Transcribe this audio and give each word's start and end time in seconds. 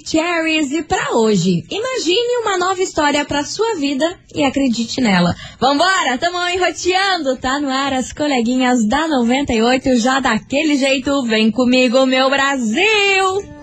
Maravicheries 0.00 0.72
e 0.72 0.82
para 0.82 1.16
hoje, 1.16 1.64
imagine 1.70 2.42
uma 2.42 2.56
nova 2.56 2.82
história 2.82 3.24
para 3.24 3.44
sua 3.44 3.74
vida 3.76 4.18
e 4.34 4.42
acredite 4.42 5.00
nela. 5.00 5.34
Vambora, 5.60 6.16
tamo 6.18 6.38
enroteando, 6.48 7.36
tá 7.36 7.60
no 7.60 7.68
ar 7.68 7.92
as 7.92 8.12
coleguinhas 8.12 8.86
da 8.86 9.06
98 9.06 9.96
já 9.96 10.18
daquele 10.18 10.76
jeito, 10.76 11.22
vem 11.24 11.50
comigo 11.50 12.06
meu 12.06 12.30
Brasil! 12.30 13.59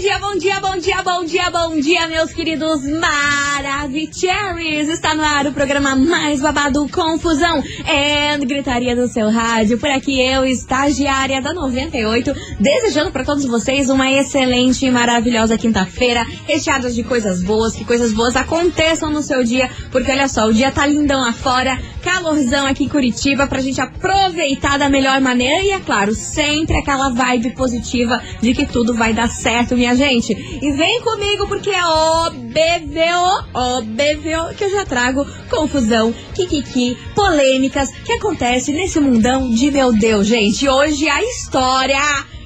dia, 0.00 0.18
bom 0.18 0.34
dia, 0.34 0.58
bom 0.60 0.76
dia, 0.78 1.02
bom 1.02 1.24
dia, 1.26 1.50
bom 1.50 1.78
dia, 1.78 2.08
meus 2.08 2.32
queridos 2.32 2.88
Maravicheries! 2.88 4.88
Está 4.88 5.14
no 5.14 5.22
ar 5.22 5.46
o 5.46 5.52
programa 5.52 5.94
mais 5.94 6.40
babado 6.40 6.88
Confusão 6.88 7.62
e 7.86 8.38
Gritaria 8.46 8.96
do 8.96 9.06
seu 9.08 9.30
rádio. 9.30 9.76
Por 9.76 9.90
aqui 9.90 10.18
eu, 10.18 10.46
estagiária 10.46 11.42
da 11.42 11.52
98, 11.52 12.34
desejando 12.58 13.12
para 13.12 13.26
todos 13.26 13.44
vocês 13.44 13.90
uma 13.90 14.10
excelente 14.10 14.86
e 14.86 14.90
maravilhosa 14.90 15.58
quinta-feira, 15.58 16.26
recheada 16.46 16.90
de 16.90 17.04
coisas 17.04 17.42
boas, 17.42 17.76
que 17.76 17.84
coisas 17.84 18.14
boas 18.14 18.36
aconteçam 18.36 19.10
no 19.10 19.22
seu 19.22 19.44
dia, 19.44 19.68
porque 19.92 20.10
olha 20.10 20.28
só, 20.28 20.46
o 20.46 20.54
dia 20.54 20.72
tá 20.72 20.86
lindão 20.86 21.20
lá 21.20 21.34
fora, 21.34 21.78
calorzão 22.02 22.66
aqui 22.66 22.84
em 22.84 22.88
Curitiba, 22.88 23.46
pra 23.46 23.60
gente 23.60 23.82
aproveitar 23.82 24.78
da 24.78 24.88
melhor 24.88 25.20
maneira 25.20 25.62
e, 25.62 25.72
é 25.72 25.78
claro, 25.78 26.14
sempre 26.14 26.78
aquela 26.78 27.10
vibe 27.10 27.50
positiva 27.50 28.18
de 28.40 28.54
que 28.54 28.64
tudo 28.64 28.94
vai 28.94 29.12
dar 29.12 29.28
certo, 29.28 29.76
minha 29.76 29.89
gente. 29.94 30.32
E 30.32 30.72
vem 30.72 31.00
comigo 31.02 31.46
porque 31.46 31.70
é 31.70 31.84
OBVO, 31.84 33.44
OBVO, 33.54 34.54
que 34.56 34.64
eu 34.64 34.70
já 34.70 34.84
trago 34.84 35.26
confusão, 35.48 36.14
kikiki, 36.34 36.96
polêmicas 37.14 37.90
que 37.90 38.12
acontece 38.12 38.72
nesse 38.72 39.00
mundão 39.00 39.50
de 39.50 39.70
meu 39.70 39.92
Deus, 39.92 40.26
gente. 40.26 40.68
Hoje 40.68 41.08
a 41.08 41.22
história 41.22 42.00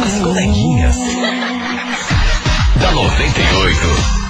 As 0.05 0.21
coleguinhas. 0.23 0.97
da 2.81 2.93
98. 2.93 4.24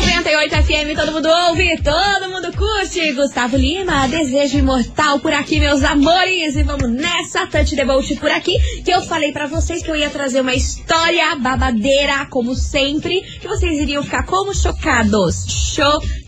98 0.00 0.54
FM, 0.64 0.96
todo 0.96 1.12
mundo 1.12 1.28
ouve, 1.28 1.76
todo 1.82 2.30
mundo 2.30 2.50
curte. 2.56 3.12
Gustavo 3.12 3.56
Lima, 3.58 4.08
desejo 4.08 4.56
imortal 4.56 5.20
por 5.20 5.32
aqui, 5.32 5.60
meus 5.60 5.84
amores. 5.84 6.56
E 6.56 6.62
vamos 6.62 6.90
nessa, 6.90 7.46
Tante 7.46 7.76
Debolt 7.76 8.18
por 8.18 8.30
aqui, 8.30 8.58
que 8.82 8.90
eu 8.90 9.02
falei 9.02 9.30
pra 9.30 9.46
vocês 9.46 9.82
que 9.82 9.90
eu 9.90 9.96
ia 9.96 10.08
trazer 10.08 10.40
uma 10.40 10.54
história 10.54 11.36
babadeira, 11.36 12.24
como 12.30 12.54
sempre, 12.54 13.20
que 13.40 13.46
vocês 13.46 13.78
iriam 13.78 14.02
ficar 14.02 14.24
como 14.24 14.54
chocados. 14.54 15.44
Chocados. 15.74 16.19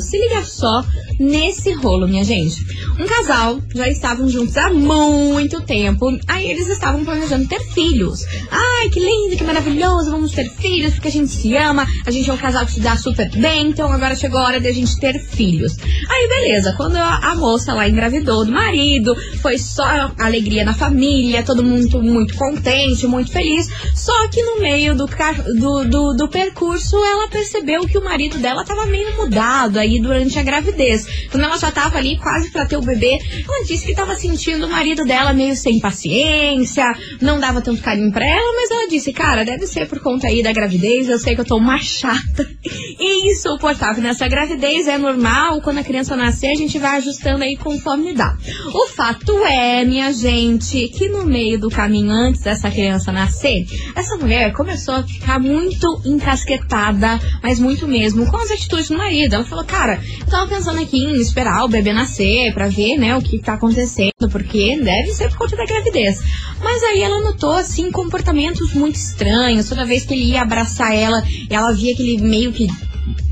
Se 0.00 0.18
liga 0.18 0.42
só 0.44 0.84
nesse 1.18 1.72
rolo, 1.74 2.08
minha 2.08 2.24
gente. 2.24 2.64
Um 2.98 3.06
casal 3.06 3.60
já 3.74 3.86
estavam 3.88 4.28
juntos 4.28 4.56
há 4.56 4.72
muito 4.72 5.60
tempo. 5.60 6.06
Aí 6.26 6.50
eles 6.50 6.68
estavam 6.68 7.04
planejando 7.04 7.46
ter 7.46 7.60
filhos. 7.72 8.24
Ai, 8.50 8.88
que 8.88 8.98
lindo, 8.98 9.36
que 9.36 9.44
maravilhoso, 9.44 10.10
vamos 10.10 10.32
ter 10.32 10.48
filhos, 10.50 10.94
porque 10.94 11.08
a 11.08 11.12
gente 11.12 11.30
se 11.30 11.54
ama, 11.56 11.86
a 12.06 12.10
gente 12.10 12.28
é 12.28 12.32
um 12.32 12.38
casal 12.38 12.64
que 12.64 12.72
se 12.72 12.80
dá 12.80 12.96
super 12.96 13.30
bem, 13.30 13.68
então 13.68 13.92
agora 13.92 14.16
chegou 14.16 14.40
a 14.40 14.46
hora 14.46 14.60
de 14.60 14.68
a 14.68 14.72
gente 14.72 14.98
ter 14.98 15.20
filhos. 15.20 15.76
Aí, 16.08 16.28
beleza, 16.28 16.74
quando 16.76 16.96
a, 16.96 17.34
moça 17.34 17.72
lá 17.72 17.88
engravidou 17.88 18.44
do 18.44 18.52
marido, 18.52 19.14
foi 19.40 19.58
só 19.58 20.10
alegria 20.18 20.64
na 20.64 20.74
família, 20.74 21.42
todo 21.42 21.62
mundo 21.62 22.02
muito 22.02 22.34
contente, 22.34 23.06
muito 23.06 23.30
feliz. 23.30 23.68
Só 23.94 24.28
que 24.28 24.42
no 24.42 24.60
meio 24.60 24.94
do, 24.94 25.06
do, 25.06 25.84
do, 25.84 26.12
do 26.14 26.28
percurso, 26.28 26.96
ela 26.96 27.28
percebeu 27.28 27.86
que 27.86 27.98
o 27.98 28.04
marido 28.04 28.38
dela 28.38 28.62
estava 28.62 28.86
meio 28.86 29.16
mudado 29.16 29.49
aí 29.78 30.00
durante 30.00 30.38
a 30.38 30.42
gravidez. 30.42 31.06
Quando 31.30 31.44
ela 31.44 31.58
já 31.58 31.70
tava 31.70 31.98
ali 31.98 32.16
quase 32.18 32.50
para 32.50 32.66
ter 32.66 32.76
o 32.76 32.82
bebê, 32.82 33.18
ela 33.46 33.64
disse 33.64 33.86
que 33.86 33.94
tava 33.94 34.14
sentindo 34.14 34.66
o 34.66 34.70
marido 34.70 35.04
dela 35.04 35.32
meio 35.32 35.56
sem 35.56 35.80
paciência, 35.80 36.84
não 37.20 37.40
dava 37.40 37.60
tanto 37.60 37.82
carinho 37.82 38.12
pra 38.12 38.24
ela, 38.24 38.52
mas 38.56 38.70
ela 38.70 38.88
disse, 38.88 39.12
cara, 39.12 39.44
deve 39.44 39.66
ser 39.66 39.88
por 39.88 40.00
conta 40.00 40.28
aí 40.28 40.42
da 40.42 40.52
gravidez, 40.52 41.08
eu 41.08 41.18
sei 41.18 41.34
que 41.34 41.40
eu 41.40 41.44
tô 41.44 41.56
uma 41.56 41.78
chata 41.78 42.48
e 42.64 43.30
insuportável 43.30 44.02
nessa 44.02 44.28
gravidez, 44.28 44.86
é 44.86 44.98
normal, 44.98 45.60
quando 45.60 45.78
a 45.78 45.84
criança 45.84 46.16
nascer 46.16 46.52
a 46.52 46.56
gente 46.56 46.78
vai 46.78 46.98
ajustando 46.98 47.44
aí 47.44 47.56
conforme 47.56 48.14
dá. 48.14 48.36
O 48.72 48.86
fato 48.86 49.32
é, 49.44 49.84
minha 49.84 50.12
gente, 50.12 50.88
que 50.88 51.08
no 51.08 51.24
meio 51.24 51.58
do 51.58 51.70
caminho 51.70 52.10
antes 52.10 52.42
dessa 52.42 52.70
criança 52.70 53.12
nascer, 53.12 53.66
essa 53.94 54.16
mulher 54.16 54.52
começou 54.52 54.94
a 54.94 55.02
ficar 55.02 55.38
muito 55.38 56.00
encasquetada, 56.04 57.18
mas 57.42 57.58
muito 57.58 57.86
mesmo, 57.86 58.26
com 58.30 58.36
as 58.36 58.50
atitudes 58.50 58.88
do 58.88 58.96
marido. 58.96 59.39
Ela 59.40 59.48
falou, 59.48 59.64
cara, 59.64 59.98
eu 60.20 60.26
tava 60.26 60.46
pensando 60.46 60.80
aqui 60.80 60.98
em 60.98 61.20
esperar 61.20 61.64
o 61.64 61.68
bebê 61.68 61.92
nascer 61.92 62.52
pra 62.52 62.68
ver, 62.68 62.98
né, 62.98 63.16
o 63.16 63.22
que 63.22 63.38
tá 63.38 63.54
acontecendo, 63.54 64.28
porque 64.30 64.78
deve 64.78 65.12
ser 65.12 65.30
por 65.30 65.38
conta 65.38 65.56
da 65.56 65.64
gravidez. 65.64 66.20
Mas 66.62 66.82
aí 66.82 67.00
ela 67.00 67.20
notou, 67.20 67.52
assim, 67.52 67.90
comportamentos 67.90 68.74
muito 68.74 68.96
estranhos. 68.96 69.68
Toda 69.68 69.86
vez 69.86 70.04
que 70.04 70.12
ele 70.12 70.24
ia 70.32 70.42
abraçar 70.42 70.94
ela, 70.94 71.22
ela 71.48 71.72
via 71.72 71.96
que 71.96 72.02
ele 72.02 72.22
meio 72.22 72.52
que 72.52 72.68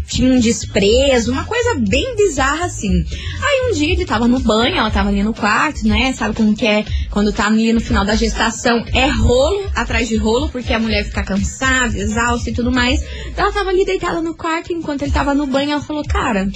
tinha 0.08 0.32
um 0.32 0.40
desprezo, 0.40 1.31
uma 1.31 1.44
coisa 1.44 1.75
bem 1.78 2.16
bizarra 2.16 2.64
assim. 2.64 2.90
Aí 2.90 3.70
um 3.70 3.75
dia 3.75 3.93
ele 3.93 4.05
tava 4.05 4.26
no 4.26 4.40
banho, 4.40 4.76
ela 4.76 4.90
tava 4.90 5.10
ali 5.10 5.22
no 5.22 5.34
quarto, 5.34 5.87
né? 5.87 6.12
Sabe 6.14 6.34
como 6.34 6.56
que 6.56 6.66
é 6.66 6.84
quando 7.10 7.32
tá 7.32 7.46
ali 7.46 7.72
no 7.72 7.81
final 7.81 8.05
da 8.05 8.16
gestação? 8.16 8.84
É 8.93 9.06
rolo 9.06 9.70
atrás 9.75 10.08
de 10.08 10.16
rolo, 10.16 10.49
porque 10.49 10.72
a 10.72 10.78
mulher 10.78 11.05
fica 11.05 11.22
cansada, 11.22 11.96
exausta 11.96 12.50
e 12.50 12.55
tudo 12.55 12.72
mais. 12.72 13.05
Ela 13.37 13.52
tava 13.52 13.70
ali 13.70 13.84
deitada 13.84 14.22
no 14.22 14.34
quarto, 14.34 14.72
enquanto 14.72 15.02
ele 15.02 15.12
tava 15.12 15.34
no 15.34 15.46
banho, 15.46 15.72
ela 15.72 15.82
falou, 15.82 16.02
cara, 16.05 16.49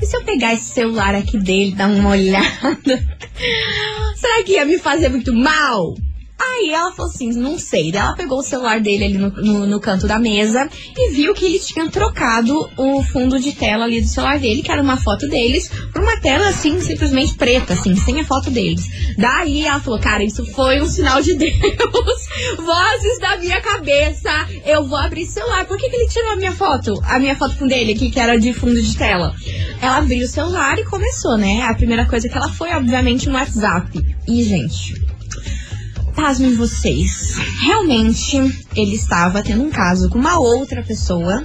e 0.00 0.06
se 0.06 0.16
eu 0.16 0.22
pegar 0.22 0.54
esse 0.54 0.72
celular 0.72 1.14
aqui 1.14 1.38
dele, 1.38 1.72
dar 1.72 1.88
uma 1.88 2.10
olhada? 2.10 2.78
Será 4.16 4.42
que 4.44 4.52
ia 4.52 4.64
me 4.66 4.78
fazer 4.78 5.08
muito 5.08 5.32
mal? 5.32 5.94
Aí 6.52 6.70
ela 6.70 6.92
falou 6.92 7.10
assim, 7.10 7.30
não 7.32 7.58
sei. 7.58 7.92
Daí 7.92 8.02
ela 8.02 8.14
pegou 8.14 8.38
o 8.38 8.42
celular 8.42 8.80
dele 8.80 9.04
ali 9.04 9.18
no, 9.18 9.30
no, 9.30 9.66
no, 9.66 9.80
canto 9.80 10.06
da 10.06 10.18
mesa 10.18 10.68
e 10.96 11.12
viu 11.12 11.32
que 11.32 11.44
eles 11.44 11.66
tinham 11.66 11.88
trocado 11.88 12.68
o 12.76 13.02
fundo 13.02 13.38
de 13.38 13.52
tela 13.52 13.84
ali 13.84 14.00
do 14.00 14.08
celular 14.08 14.38
dele, 14.38 14.62
que 14.62 14.70
era 14.70 14.82
uma 14.82 14.96
foto 14.96 15.28
deles, 15.28 15.70
por 15.92 16.02
uma 16.02 16.20
tela 16.20 16.48
assim, 16.48 16.80
simplesmente 16.80 17.34
preta, 17.34 17.74
assim, 17.74 17.94
sem 17.96 18.20
a 18.20 18.24
foto 18.24 18.50
deles. 18.50 18.84
Daí 19.16 19.64
ela 19.64 19.80
falou, 19.80 19.98
cara, 19.98 20.24
isso 20.24 20.44
foi 20.52 20.80
um 20.80 20.86
sinal 20.86 21.22
de 21.22 21.34
Deus. 21.38 22.20
Vozes 22.58 23.18
da 23.20 23.36
minha 23.38 23.60
cabeça. 23.60 24.30
Eu 24.64 24.86
vou 24.86 24.98
abrir 24.98 25.22
esse 25.22 25.32
celular. 25.32 25.66
Por 25.66 25.78
que, 25.78 25.88
que 25.88 25.96
ele 25.96 26.08
tirou 26.08 26.32
a 26.32 26.36
minha 26.36 26.52
foto? 26.52 26.94
A 27.04 27.18
minha 27.18 27.36
foto 27.36 27.56
com 27.56 27.66
dele 27.66 27.92
aqui, 27.92 28.10
que 28.10 28.18
era 28.20 28.38
de 28.38 28.52
fundo 28.52 28.80
de 28.80 28.96
tela. 28.96 29.34
Ela 29.80 29.98
abriu 29.98 30.24
o 30.24 30.28
celular 30.28 30.78
e 30.78 30.84
começou, 30.84 31.36
né? 31.38 31.62
A 31.62 31.74
primeira 31.74 32.06
coisa 32.06 32.28
que 32.28 32.36
ela 32.36 32.50
foi, 32.52 32.70
obviamente, 32.74 33.28
no 33.28 33.34
WhatsApp. 33.34 33.98
E, 34.28 34.42
gente, 34.42 35.09
pasmem 36.14 36.54
vocês. 36.54 37.36
Realmente, 37.64 38.36
ele 38.74 38.94
estava 38.94 39.42
tendo 39.42 39.62
um 39.62 39.70
caso 39.70 40.08
com 40.08 40.18
uma 40.18 40.38
outra 40.38 40.82
pessoa. 40.82 41.42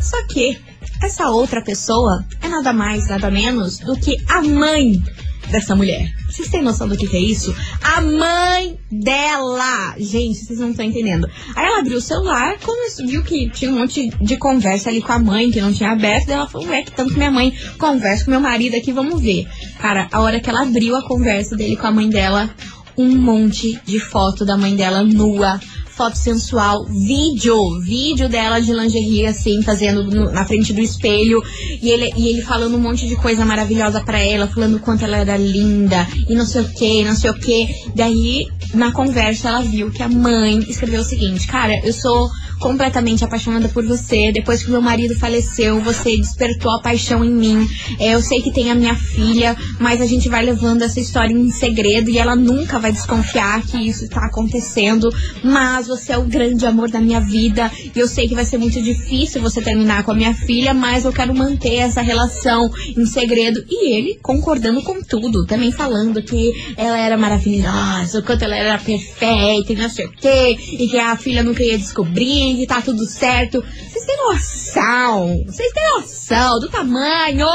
Só 0.00 0.26
que 0.26 0.58
essa 1.02 1.28
outra 1.28 1.62
pessoa 1.62 2.24
é 2.42 2.48
nada 2.48 2.72
mais, 2.72 3.08
nada 3.08 3.30
menos 3.30 3.78
do 3.78 3.96
que 3.96 4.16
a 4.28 4.42
mãe 4.42 5.02
dessa 5.50 5.74
mulher. 5.74 6.12
Vocês 6.28 6.48
têm 6.50 6.62
noção 6.62 6.86
do 6.86 6.96
que, 6.96 7.06
que 7.06 7.16
é 7.16 7.20
isso? 7.20 7.54
A 7.82 8.00
mãe 8.00 8.78
dela! 8.90 9.94
Gente, 9.98 10.44
vocês 10.44 10.58
não 10.58 10.70
estão 10.70 10.84
entendendo. 10.84 11.28
Aí 11.56 11.66
ela 11.66 11.80
abriu 11.80 11.98
o 11.98 12.00
celular, 12.02 12.58
começou, 12.58 13.06
viu 13.06 13.22
que 13.22 13.48
tinha 13.50 13.70
um 13.70 13.78
monte 13.78 14.10
de 14.20 14.36
conversa 14.36 14.90
ali 14.90 15.00
com 15.00 15.12
a 15.12 15.18
mãe 15.18 15.50
que 15.50 15.60
não 15.60 15.72
tinha 15.72 15.90
aberto. 15.90 16.28
Ela 16.28 16.46
falou: 16.46 16.68
Ué, 16.68 16.82
que 16.82 16.92
tanto 16.92 17.14
minha 17.14 17.30
mãe 17.30 17.52
conversa 17.78 18.24
com 18.24 18.30
meu 18.30 18.40
marido 18.40 18.76
aqui, 18.76 18.92
vamos 18.92 19.20
ver. 19.20 19.48
Cara, 19.80 20.06
a 20.12 20.20
hora 20.20 20.38
que 20.38 20.50
ela 20.50 20.62
abriu 20.62 20.94
a 20.96 21.06
conversa 21.06 21.56
dele 21.56 21.76
com 21.76 21.86
a 21.86 21.92
mãe 21.92 22.08
dela, 22.08 22.50
um 22.98 23.16
monte 23.16 23.80
de 23.84 24.00
foto 24.00 24.44
da 24.44 24.56
mãe 24.56 24.74
dela 24.74 25.04
nua, 25.04 25.60
foto 25.98 26.16
sensual, 26.16 26.84
vídeo, 26.84 27.56
vídeo 27.80 28.28
dela 28.28 28.60
de 28.60 28.72
lingerie, 28.72 29.26
assim, 29.26 29.60
fazendo 29.64 30.04
no, 30.04 30.30
na 30.30 30.44
frente 30.44 30.72
do 30.72 30.80
espelho, 30.80 31.42
e 31.82 31.90
ele, 31.90 32.12
e 32.16 32.28
ele 32.28 32.42
falando 32.42 32.76
um 32.76 32.80
monte 32.80 33.08
de 33.08 33.16
coisa 33.16 33.44
maravilhosa 33.44 34.00
para 34.00 34.20
ela, 34.20 34.46
falando 34.46 34.78
quanto 34.78 35.04
ela 35.04 35.16
era 35.16 35.36
linda, 35.36 36.06
e 36.28 36.36
não 36.36 36.46
sei 36.46 36.60
o 36.60 36.68
que, 36.68 37.04
não 37.04 37.16
sei 37.16 37.30
o 37.30 37.34
que. 37.34 37.66
Daí, 37.96 38.46
na 38.72 38.92
conversa, 38.92 39.48
ela 39.48 39.62
viu 39.62 39.90
que 39.90 40.00
a 40.00 40.08
mãe 40.08 40.60
escreveu 40.68 41.00
o 41.00 41.04
seguinte, 41.04 41.48
cara, 41.48 41.74
eu 41.84 41.92
sou 41.92 42.30
completamente 42.58 43.24
apaixonada 43.24 43.68
por 43.68 43.84
você. 43.84 44.32
Depois 44.32 44.62
que 44.62 44.70
meu 44.70 44.82
marido 44.82 45.14
faleceu, 45.14 45.80
você 45.80 46.16
despertou 46.16 46.72
a 46.72 46.80
paixão 46.80 47.24
em 47.24 47.30
mim. 47.30 47.68
É, 47.98 48.14
eu 48.14 48.20
sei 48.20 48.40
que 48.42 48.52
tem 48.52 48.70
a 48.70 48.74
minha 48.74 48.94
filha, 48.94 49.56
mas 49.78 50.00
a 50.00 50.06
gente 50.06 50.28
vai 50.28 50.44
levando 50.44 50.82
essa 50.82 51.00
história 51.00 51.32
em 51.32 51.50
segredo 51.50 52.10
e 52.10 52.18
ela 52.18 52.36
nunca 52.36 52.78
vai 52.78 52.92
desconfiar 52.92 53.62
que 53.62 53.78
isso 53.78 54.04
está 54.04 54.26
acontecendo. 54.26 55.08
Mas 55.42 55.87
você 55.88 56.12
é 56.12 56.18
o 56.18 56.24
grande 56.24 56.66
amor 56.66 56.90
da 56.90 57.00
minha 57.00 57.20
vida 57.20 57.70
e 57.94 57.98
eu 57.98 58.06
sei 58.06 58.28
que 58.28 58.34
vai 58.34 58.44
ser 58.44 58.58
muito 58.58 58.80
difícil 58.80 59.40
você 59.40 59.60
terminar 59.60 60.04
com 60.04 60.12
a 60.12 60.14
minha 60.14 60.34
filha, 60.34 60.72
mas 60.74 61.04
eu 61.04 61.12
quero 61.12 61.34
manter 61.34 61.76
essa 61.76 62.00
relação 62.00 62.70
em 62.96 63.06
segredo. 63.06 63.64
E 63.68 63.96
ele 63.96 64.18
concordando 64.22 64.82
com 64.82 65.02
tudo, 65.02 65.46
também 65.46 65.72
falando 65.72 66.22
que 66.22 66.52
ela 66.76 66.98
era 66.98 67.16
maravilhosa, 67.16 68.18
o 68.18 68.22
quanto 68.22 68.44
ela 68.44 68.56
era 68.56 68.78
perfeita 68.78 69.72
e 69.72 69.76
não 69.76 69.88
sei 69.88 70.06
o 70.06 70.12
quê, 70.12 70.56
e 70.72 70.88
que 70.88 70.98
a 70.98 71.16
filha 71.16 71.42
nunca 71.42 71.62
ia 71.62 71.78
descobrir 71.78 72.56
que 72.56 72.66
tá 72.66 72.80
tudo 72.82 73.04
certo. 73.06 73.64
Têm 74.08 74.16
noção? 74.16 75.44
Vocês 75.44 75.70
têm 75.70 75.90
noção 75.90 76.58
do 76.60 76.70
tamanho 76.70 77.46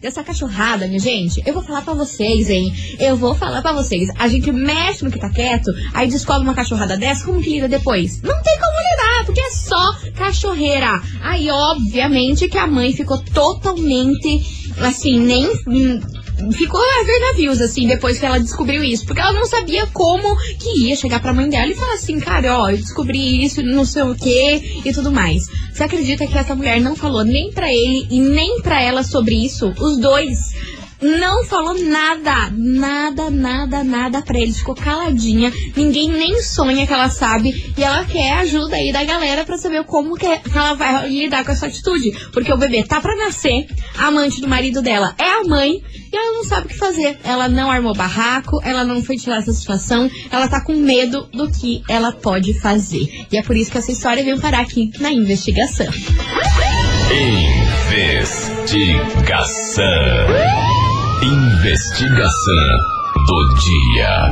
dessa 0.00 0.22
cachorrada, 0.22 0.86
minha 0.86 1.00
gente? 1.00 1.42
Eu 1.44 1.52
vou 1.52 1.64
falar 1.64 1.82
pra 1.82 1.94
vocês, 1.94 2.48
hein? 2.48 2.72
Eu 3.00 3.16
vou 3.16 3.34
falar 3.34 3.60
pra 3.60 3.72
vocês. 3.72 4.08
A 4.16 4.28
gente 4.28 4.52
mexe 4.52 5.04
no 5.04 5.10
que 5.10 5.18
tá 5.18 5.28
quieto, 5.28 5.68
aí 5.92 6.06
descobre 6.06 6.44
uma 6.44 6.54
cachorrada 6.54 6.96
dessa, 6.96 7.24
como 7.24 7.42
que 7.42 7.50
lida 7.50 7.66
depois? 7.66 8.22
Não 8.22 8.40
tem 8.40 8.56
como 8.56 8.78
lidar, 8.78 9.24
porque 9.26 9.40
é 9.40 9.50
só 9.50 9.96
cachorreira. 10.14 11.02
Aí, 11.24 11.50
obviamente, 11.50 12.46
que 12.46 12.56
a 12.56 12.68
mãe 12.68 12.92
ficou 12.92 13.18
totalmente, 13.18 14.46
assim, 14.78 15.18
nem 15.18 15.50
ficou 16.52 16.80
a 16.80 17.04
ver 17.04 17.18
navios, 17.20 17.60
assim, 17.60 17.86
depois 17.86 18.18
que 18.18 18.26
ela 18.26 18.38
descobriu 18.38 18.82
isso. 18.82 19.04
Porque 19.06 19.20
ela 19.20 19.32
não 19.32 19.46
sabia 19.46 19.86
como 19.88 20.36
que 20.58 20.86
ia 20.86 20.96
chegar 20.96 21.20
pra 21.20 21.32
mãe 21.32 21.48
dela 21.48 21.70
e 21.70 21.74
falar 21.74 21.94
assim, 21.94 22.20
cara, 22.20 22.58
ó, 22.58 22.70
eu 22.70 22.76
descobri 22.76 23.44
isso, 23.44 23.62
não 23.62 23.84
sei 23.84 24.02
o 24.02 24.14
que 24.14 24.82
e 24.84 24.92
tudo 24.92 25.10
mais. 25.10 25.44
Você 25.72 25.84
acredita 25.84 26.26
que 26.26 26.36
essa 26.36 26.54
mulher 26.54 26.80
não 26.80 26.96
falou 26.96 27.24
nem 27.24 27.52
pra 27.52 27.72
ele 27.72 28.06
e 28.10 28.20
nem 28.20 28.60
pra 28.62 28.82
ela 28.82 29.02
sobre 29.02 29.34
isso? 29.34 29.72
Os 29.78 29.98
dois 29.98 30.54
não 31.00 31.44
falou 31.44 31.74
nada, 31.82 32.50
nada, 32.52 33.30
nada, 33.30 33.84
nada 33.84 34.22
pra 34.22 34.38
ele. 34.38 34.52
Ficou 34.52 34.74
caladinha. 34.74 35.52
Ninguém 35.76 36.10
nem 36.10 36.42
sonha 36.42 36.86
que 36.86 36.92
ela 36.92 37.08
sabe. 37.10 37.72
E 37.76 37.82
ela 37.82 38.04
quer 38.04 38.32
ajuda 38.38 38.76
aí 38.76 38.92
da 38.92 39.04
galera 39.04 39.44
pra 39.44 39.58
saber 39.58 39.84
como 39.84 40.16
que 40.16 40.26
ela 40.26 40.74
vai 40.74 41.08
lidar 41.08 41.44
com 41.44 41.52
essa 41.52 41.66
atitude. 41.66 42.12
Porque 42.32 42.52
o 42.52 42.56
bebê 42.56 42.82
tá 42.84 43.00
pra 43.00 43.16
nascer, 43.16 43.66
a 43.98 44.06
amante 44.06 44.40
do 44.40 44.48
marido 44.48 44.80
dela 44.82 45.14
é 45.18 45.28
a 45.28 45.44
mãe. 45.44 45.82
E 46.12 46.16
ela 46.16 46.32
não 46.32 46.44
sabe 46.44 46.66
o 46.66 46.68
que 46.68 46.78
fazer. 46.78 47.18
Ela 47.24 47.48
não 47.48 47.70
armou 47.70 47.94
barraco, 47.94 48.60
ela 48.62 48.84
não 48.84 49.02
foi 49.02 49.16
tirar 49.16 49.38
essa 49.38 49.52
situação. 49.52 50.10
Ela 50.30 50.48
tá 50.48 50.60
com 50.60 50.74
medo 50.74 51.28
do 51.32 51.50
que 51.50 51.82
ela 51.88 52.12
pode 52.12 52.58
fazer. 52.60 53.26
E 53.30 53.36
é 53.36 53.42
por 53.42 53.56
isso 53.56 53.70
que 53.70 53.78
essa 53.78 53.92
história 53.92 54.24
veio 54.24 54.40
parar 54.40 54.60
aqui 54.60 54.90
na 55.00 55.12
investigação. 55.12 55.86
Investigação. 58.66 59.84
Investigação 61.22 62.78
do 63.26 63.54
dia. 63.54 64.30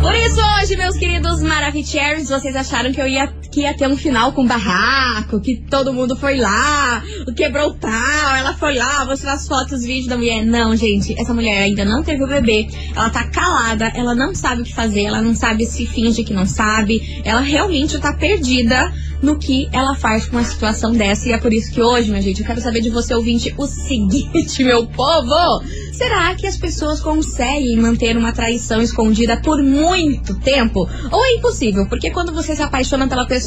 Por 0.00 0.14
isso 0.14 0.38
hoje, 0.38 0.76
meus 0.76 0.96
queridos 0.96 1.40
Maravicheries, 1.42 2.28
vocês 2.28 2.54
acharam 2.54 2.92
que 2.92 3.00
eu 3.00 3.06
ia, 3.06 3.32
que 3.56 3.62
ia 3.62 3.72
ter 3.72 3.88
um 3.88 3.96
final 3.96 4.32
com 4.34 4.46
barraco, 4.46 5.40
que 5.40 5.56
todo 5.56 5.90
mundo 5.90 6.14
foi 6.14 6.36
lá, 6.36 7.02
quebrou 7.34 7.70
o 7.70 7.74
pau, 7.74 8.36
ela 8.36 8.52
foi 8.52 8.74
lá, 8.74 9.02
mostrou 9.06 9.32
as 9.32 9.48
fotos, 9.48 9.82
vídeos 9.82 10.08
da 10.08 10.16
mulher. 10.18 10.44
Não, 10.44 10.76
gente, 10.76 11.18
essa 11.18 11.32
mulher 11.32 11.62
ainda 11.62 11.82
não 11.82 12.02
teve 12.02 12.22
o 12.22 12.28
bebê, 12.28 12.68
ela 12.94 13.08
tá 13.08 13.24
calada, 13.24 13.90
ela 13.94 14.14
não 14.14 14.34
sabe 14.34 14.60
o 14.60 14.64
que 14.66 14.74
fazer, 14.74 15.04
ela 15.04 15.22
não 15.22 15.34
sabe 15.34 15.64
se 15.64 15.86
finge 15.86 16.22
que 16.22 16.34
não 16.34 16.44
sabe, 16.44 17.22
ela 17.24 17.40
realmente 17.40 17.98
tá 17.98 18.12
perdida 18.12 18.92
no 19.22 19.38
que 19.38 19.68
ela 19.72 19.94
faz 19.94 20.26
com 20.26 20.36
uma 20.36 20.44
situação 20.44 20.92
dessa. 20.92 21.28
E 21.28 21.32
é 21.32 21.38
por 21.38 21.52
isso 21.52 21.72
que 21.72 21.80
hoje, 21.82 22.10
minha 22.10 22.22
gente, 22.22 22.40
eu 22.40 22.46
quero 22.46 22.60
saber 22.60 22.80
de 22.80 22.90
você, 22.90 23.14
ouvinte, 23.14 23.54
o 23.56 23.66
seguinte, 23.66 24.62
meu 24.64 24.86
povo. 24.86 25.64
Será 25.92 26.34
que 26.34 26.46
as 26.46 26.56
pessoas 26.56 27.00
conseguem 27.00 27.76
manter 27.78 28.16
uma 28.16 28.32
traição 28.32 28.82
escondida 28.82 29.40
por 29.40 29.62
muito 29.62 30.38
tempo? 30.40 30.86
Ou 31.10 31.24
é 31.24 31.34
impossível? 31.34 31.86
Porque 31.88 32.10
quando 32.10 32.32
você 32.32 32.54
se 32.54 32.62
apaixona 32.62 33.08
pela 33.08 33.26
pessoa, 33.26 33.45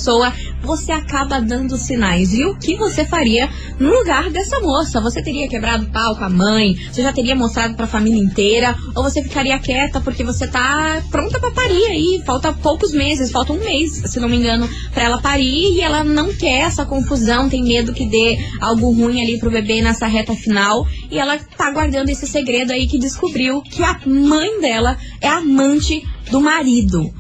você 0.61 0.91
acaba 0.91 1.39
dando 1.39 1.77
sinais. 1.77 2.33
E 2.33 2.43
o 2.45 2.55
que 2.55 2.75
você 2.75 3.05
faria 3.05 3.49
no 3.79 3.89
lugar 3.89 4.29
dessa 4.29 4.59
moça? 4.59 5.01
Você 5.01 5.21
teria 5.21 5.47
quebrado 5.47 5.85
pau 5.87 6.15
com 6.15 6.23
a 6.23 6.29
mãe? 6.29 6.75
Você 6.91 7.01
já 7.01 7.13
teria 7.13 7.35
mostrado 7.35 7.75
pra 7.75 7.87
família 7.87 8.21
inteira? 8.21 8.75
Ou 8.95 9.03
você 9.03 9.23
ficaria 9.23 9.57
quieta 9.59 10.01
porque 10.01 10.23
você 10.23 10.47
tá 10.47 11.01
pronta 11.09 11.39
pra 11.39 11.51
parir 11.51 11.85
aí? 11.87 12.21
Falta 12.25 12.53
poucos 12.53 12.91
meses, 12.91 13.31
falta 13.31 13.53
um 13.53 13.59
mês, 13.59 14.01
se 14.05 14.19
não 14.19 14.29
me 14.29 14.37
engano, 14.37 14.69
pra 14.93 15.03
ela 15.03 15.21
parir 15.21 15.73
e 15.73 15.81
ela 15.81 16.03
não 16.03 16.33
quer 16.33 16.61
essa 16.61 16.85
confusão, 16.85 17.49
tem 17.49 17.63
medo 17.63 17.93
que 17.93 18.05
dê 18.05 18.37
algo 18.61 18.91
ruim 18.91 19.21
ali 19.21 19.39
pro 19.39 19.51
bebê 19.51 19.81
nessa 19.81 20.07
reta 20.07 20.35
final. 20.35 20.87
E 21.09 21.17
ela 21.17 21.37
tá 21.57 21.71
guardando 21.71 22.09
esse 22.09 22.27
segredo 22.27 22.71
aí 22.71 22.87
que 22.87 22.99
descobriu 22.99 23.61
que 23.61 23.83
a 23.83 23.99
mãe 24.05 24.61
dela 24.61 24.97
é 25.21 25.27
amante 25.27 26.03
do 26.29 26.41
marido. 26.41 27.11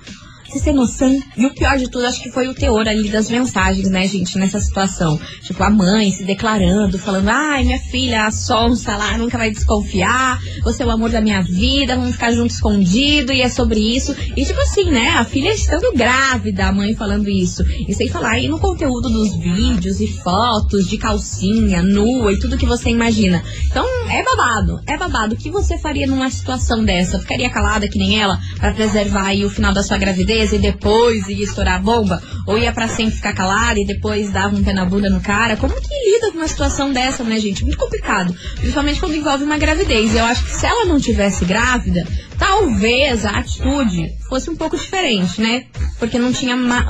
Vocês 0.49 0.63
têm 0.63 0.73
noção? 0.73 1.21
E 1.37 1.45
o 1.45 1.53
pior 1.53 1.77
de 1.77 1.87
tudo, 1.87 2.07
acho 2.07 2.23
que 2.23 2.31
foi 2.31 2.47
o 2.47 2.55
teor 2.55 2.87
ali 2.87 3.07
das 3.09 3.29
mensagens, 3.29 3.87
né, 3.87 4.07
gente, 4.07 4.35
nessa 4.35 4.59
situação. 4.59 5.19
Tipo, 5.43 5.61
a 5.63 5.69
mãe 5.69 6.09
se 6.09 6.23
declarando, 6.23 6.97
falando, 6.97 7.29
ai, 7.29 7.63
minha 7.63 7.79
filha, 7.79 8.25
a 8.25 8.31
sonsa 8.31 8.97
lá 8.97 9.15
nunca 9.15 9.37
vai 9.37 9.51
desconfiar, 9.51 10.39
você 10.63 10.81
é 10.81 10.85
o 10.87 10.89
amor 10.89 11.11
da 11.11 11.21
minha 11.21 11.39
vida, 11.39 11.95
vamos 11.95 12.13
ficar 12.13 12.31
juntos 12.31 12.55
escondido, 12.55 13.31
e 13.31 13.41
é 13.41 13.49
sobre 13.49 13.79
isso. 13.79 14.15
E 14.35 14.43
tipo 14.43 14.59
assim, 14.61 14.85
né, 14.85 15.09
a 15.09 15.23
filha 15.23 15.53
estando 15.53 15.93
grávida, 15.93 16.65
a 16.65 16.71
mãe 16.71 16.95
falando 16.95 17.29
isso. 17.29 17.63
E 17.87 17.93
sem 17.93 18.09
falar 18.09 18.31
aí 18.31 18.47
no 18.47 18.59
conteúdo 18.59 19.07
dos 19.07 19.37
vídeos 19.37 20.01
e 20.01 20.07
fotos 20.07 20.87
de 20.87 20.97
calcinha, 20.97 21.83
nua 21.83 22.33
e 22.33 22.39
tudo 22.39 22.57
que 22.57 22.65
você 22.65 22.89
imagina. 22.89 23.43
Então, 23.69 23.85
é 24.09 24.23
babado, 24.23 24.81
é 24.87 24.97
babado. 24.97 25.35
O 25.35 25.37
que 25.37 25.51
você 25.51 25.77
faria 25.77 26.07
numa 26.07 26.31
situação 26.31 26.83
dessa? 26.83 27.19
Ficaria 27.19 27.51
calada 27.51 27.87
que 27.87 27.99
nem 27.99 28.19
ela, 28.19 28.39
para 28.57 28.73
preservar 28.73 29.27
aí 29.27 29.45
o 29.45 29.49
final 29.49 29.71
da 29.71 29.83
sua 29.83 29.99
gravidez? 29.99 30.38
Gravidez 30.39 30.53
e 30.53 30.57
depois 30.57 31.27
ia 31.27 31.43
estourar 31.43 31.75
a 31.75 31.79
bomba? 31.79 32.21
Ou 32.47 32.57
ia 32.57 32.71
pra 32.71 32.87
sempre 32.87 33.15
ficar 33.15 33.33
calada 33.33 33.79
e 33.79 33.85
depois 33.85 34.31
dava 34.31 34.55
um 34.55 34.63
pé 34.63 34.73
na 34.73 34.85
bunda 34.85 35.09
no 35.09 35.19
cara? 35.19 35.57
Como 35.57 35.73
que 35.73 36.11
lida 36.11 36.31
com 36.31 36.37
uma 36.37 36.47
situação 36.47 36.91
dessa, 36.91 37.23
né, 37.23 37.39
gente? 37.39 37.63
Muito 37.63 37.77
complicado. 37.77 38.35
Principalmente 38.55 38.99
quando 38.99 39.15
envolve 39.15 39.43
uma 39.43 39.57
gravidez. 39.57 40.15
Eu 40.15 40.25
acho 40.25 40.43
que 40.43 40.51
se 40.51 40.65
ela 40.65 40.85
não 40.85 40.99
tivesse 40.99 41.45
grávida, 41.45 42.07
talvez 42.37 43.25
a 43.25 43.31
atitude 43.31 44.13
fosse 44.27 44.49
um 44.49 44.55
pouco 44.55 44.77
diferente, 44.77 45.41
né? 45.41 45.65
Porque 45.97 46.17
não 46.17 46.31
tinha 46.31 46.55
uma, 46.55 46.85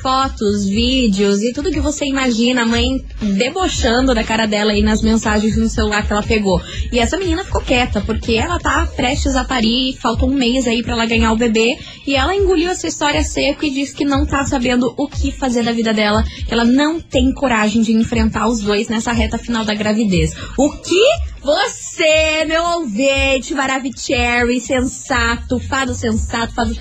Fotos, 0.00 0.64
vídeos 0.66 1.42
e 1.42 1.52
tudo 1.52 1.70
que 1.70 1.80
você 1.80 2.04
imagina, 2.04 2.62
a 2.62 2.66
mãe 2.66 3.04
debochando 3.20 4.14
da 4.14 4.24
cara 4.24 4.46
dela 4.46 4.72
aí 4.72 4.82
nas 4.82 5.00
mensagens 5.00 5.56
no 5.56 5.68
celular 5.68 6.06
que 6.06 6.12
ela 6.12 6.22
pegou. 6.22 6.60
E 6.92 6.98
essa 6.98 7.16
menina 7.16 7.44
ficou 7.44 7.60
quieta, 7.60 8.00
porque 8.00 8.34
ela 8.34 8.58
tá 8.58 8.86
prestes 8.96 9.36
a 9.36 9.44
parir, 9.44 9.96
falta 9.96 10.26
um 10.26 10.34
mês 10.34 10.66
aí 10.66 10.82
para 10.82 10.94
ela 10.94 11.06
ganhar 11.06 11.32
o 11.32 11.36
bebê, 11.36 11.78
e 12.06 12.14
ela 12.14 12.34
engoliu 12.34 12.70
essa 12.70 12.86
história 12.86 13.22
seco 13.22 13.64
e 13.64 13.70
disse 13.70 13.94
que 13.94 14.04
não 14.04 14.26
tá 14.26 14.44
sabendo 14.44 14.92
o 14.96 15.08
que 15.08 15.30
fazer 15.30 15.62
da 15.62 15.72
vida 15.72 15.92
dela, 15.92 16.22
que 16.24 16.52
ela 16.52 16.64
não 16.64 17.00
tem 17.00 17.32
coragem 17.32 17.82
de 17.82 17.92
enfrentar 17.92 18.48
os 18.48 18.60
dois 18.60 18.88
nessa 18.88 19.12
reta 19.12 19.38
final 19.38 19.64
da 19.64 19.74
gravidez. 19.74 20.34
O 20.58 20.70
que 20.70 21.31
você, 21.42 22.44
meu 22.46 22.62
ouvinte, 22.76 23.52
Maravicherry, 23.54 24.60
sensato, 24.60 25.58
fado 25.58 25.92
sensato, 25.92 26.54
fado, 26.54 26.72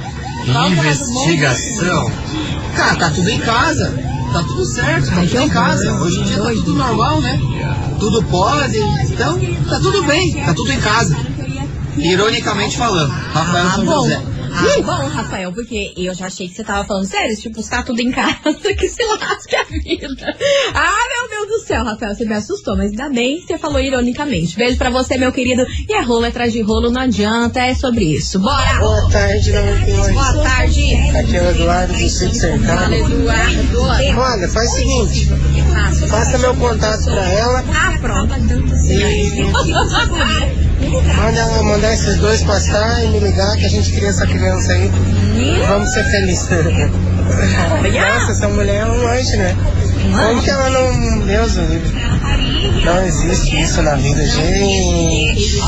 Qual 0.52 0.70
Investigação. 0.70 2.12
Cara, 2.76 2.96
tá 2.96 3.10
tudo 3.10 3.30
em 3.30 3.40
casa. 3.40 3.94
Tá 4.34 4.44
tudo 4.44 4.66
certo, 4.66 5.10
tá 5.10 5.22
tudo 5.22 5.42
em 5.42 5.50
casa. 5.50 5.92
horror, 5.92 6.08
Hoje 6.08 6.20
em 6.20 6.24
dia 6.24 6.38
tá 6.38 6.50
tudo 6.52 6.74
normal, 6.76 7.20
né? 7.22 7.40
Tudo 8.00 8.24
pode, 8.24 8.78
então 8.80 9.38
tá 9.70 9.80
tudo 9.80 10.04
bem, 10.04 10.34
tá 10.44 10.54
tudo 10.54 10.72
em 10.72 10.80
casa. 10.80 11.18
Ironicamente 11.98 12.78
falando, 12.78 13.12
Rafael 13.34 13.68
ah, 13.68 13.72
São 13.76 13.86
bom. 13.86 14.04
José. 14.04 14.22
Ah, 14.54 14.82
bom, 14.82 15.08
Rafael, 15.08 15.52
porque 15.54 15.94
eu 15.98 16.14
já 16.14 16.26
achei 16.28 16.48
que 16.48 16.54
você 16.56 16.64
tava 16.64 16.84
falando 16.86 17.06
sério, 17.06 17.36
tipo, 17.38 17.60
está 17.60 17.84
tudo 17.84 18.00
em 18.02 18.12
casa, 18.12 18.34
que 18.78 18.88
se 18.90 19.04
lasque 19.06 19.56
a 19.56 19.64
vida. 19.64 20.36
Ah, 20.74 21.04
meu 21.10 21.30
Deus 21.48 21.48
do 21.62 21.66
céu, 21.68 21.84
Rafael, 21.84 22.14
você 22.14 22.26
me 22.26 22.34
assustou, 22.34 22.76
mas 22.76 22.92
ainda 22.92 23.10
bem 23.10 23.38
que 23.42 23.48
você 23.48 23.58
falou 23.58 23.80
ironicamente. 23.80 24.58
Beijo 24.58 24.78
pra 24.78 24.90
você, 24.90 25.18
meu 25.18 25.32
querido. 25.32 25.66
E 25.88 25.94
é 25.94 26.02
rolo 26.02 26.26
atrás 26.26 26.52
de 26.52 26.62
rolo, 26.62 26.90
não 26.92 27.02
adianta, 27.02 27.60
é 27.62 27.74
sobre 27.74 28.04
isso. 28.06 28.40
Bora! 28.40 28.80
Boa 28.80 29.10
tarde, 29.10 29.52
98. 29.52 30.14
Boa 30.14 30.34
tarde! 30.44 30.96
Aqui 31.18 31.38
é 31.38 31.42
o 31.42 31.50
Eduardo 31.52 31.94
do 31.94 32.00
Sítio 32.10 32.36
Cercado. 32.36 32.94
Eduardo. 32.94 33.82
Olha, 33.82 34.48
faz 34.50 34.70
o 34.70 34.76
seguinte, 34.76 35.28
Passa. 35.74 36.08
passa 36.08 36.38
meu 36.40 36.56
contato 36.56 37.04
pra 37.06 37.32
ela 37.32 37.64
Ah, 37.74 37.98
pronto. 38.02 38.34
e 38.90 39.42
manda 41.16 41.40
ela 41.40 41.64
mandar 41.64 41.94
esses 41.94 42.18
dois 42.18 42.44
passar 42.44 43.04
e 43.04 43.08
me 43.10 43.20
ligar 43.20 43.56
que 43.56 43.66
a 43.66 43.70
gente 43.70 43.92
cria 43.94 44.10
essa 44.10 44.26
criança 44.26 44.41
aí. 44.70 44.92
Vamos 45.68 45.92
ser 45.92 46.04
felizes. 46.04 46.50
Nossa, 46.50 48.32
essa 48.32 48.48
mulher 48.50 48.82
é 48.82 48.86
um 48.86 49.08
anjo, 49.08 49.38
né? 49.38 49.56
Como 50.16 50.42
que 50.42 50.50
ela 50.50 50.70
não. 50.70 51.20
Deus. 51.26 51.56
Não 52.86 53.06
existe 53.06 53.62
isso 53.62 53.82
na 53.82 53.96
vida, 53.96 54.26
gente. 54.26 55.62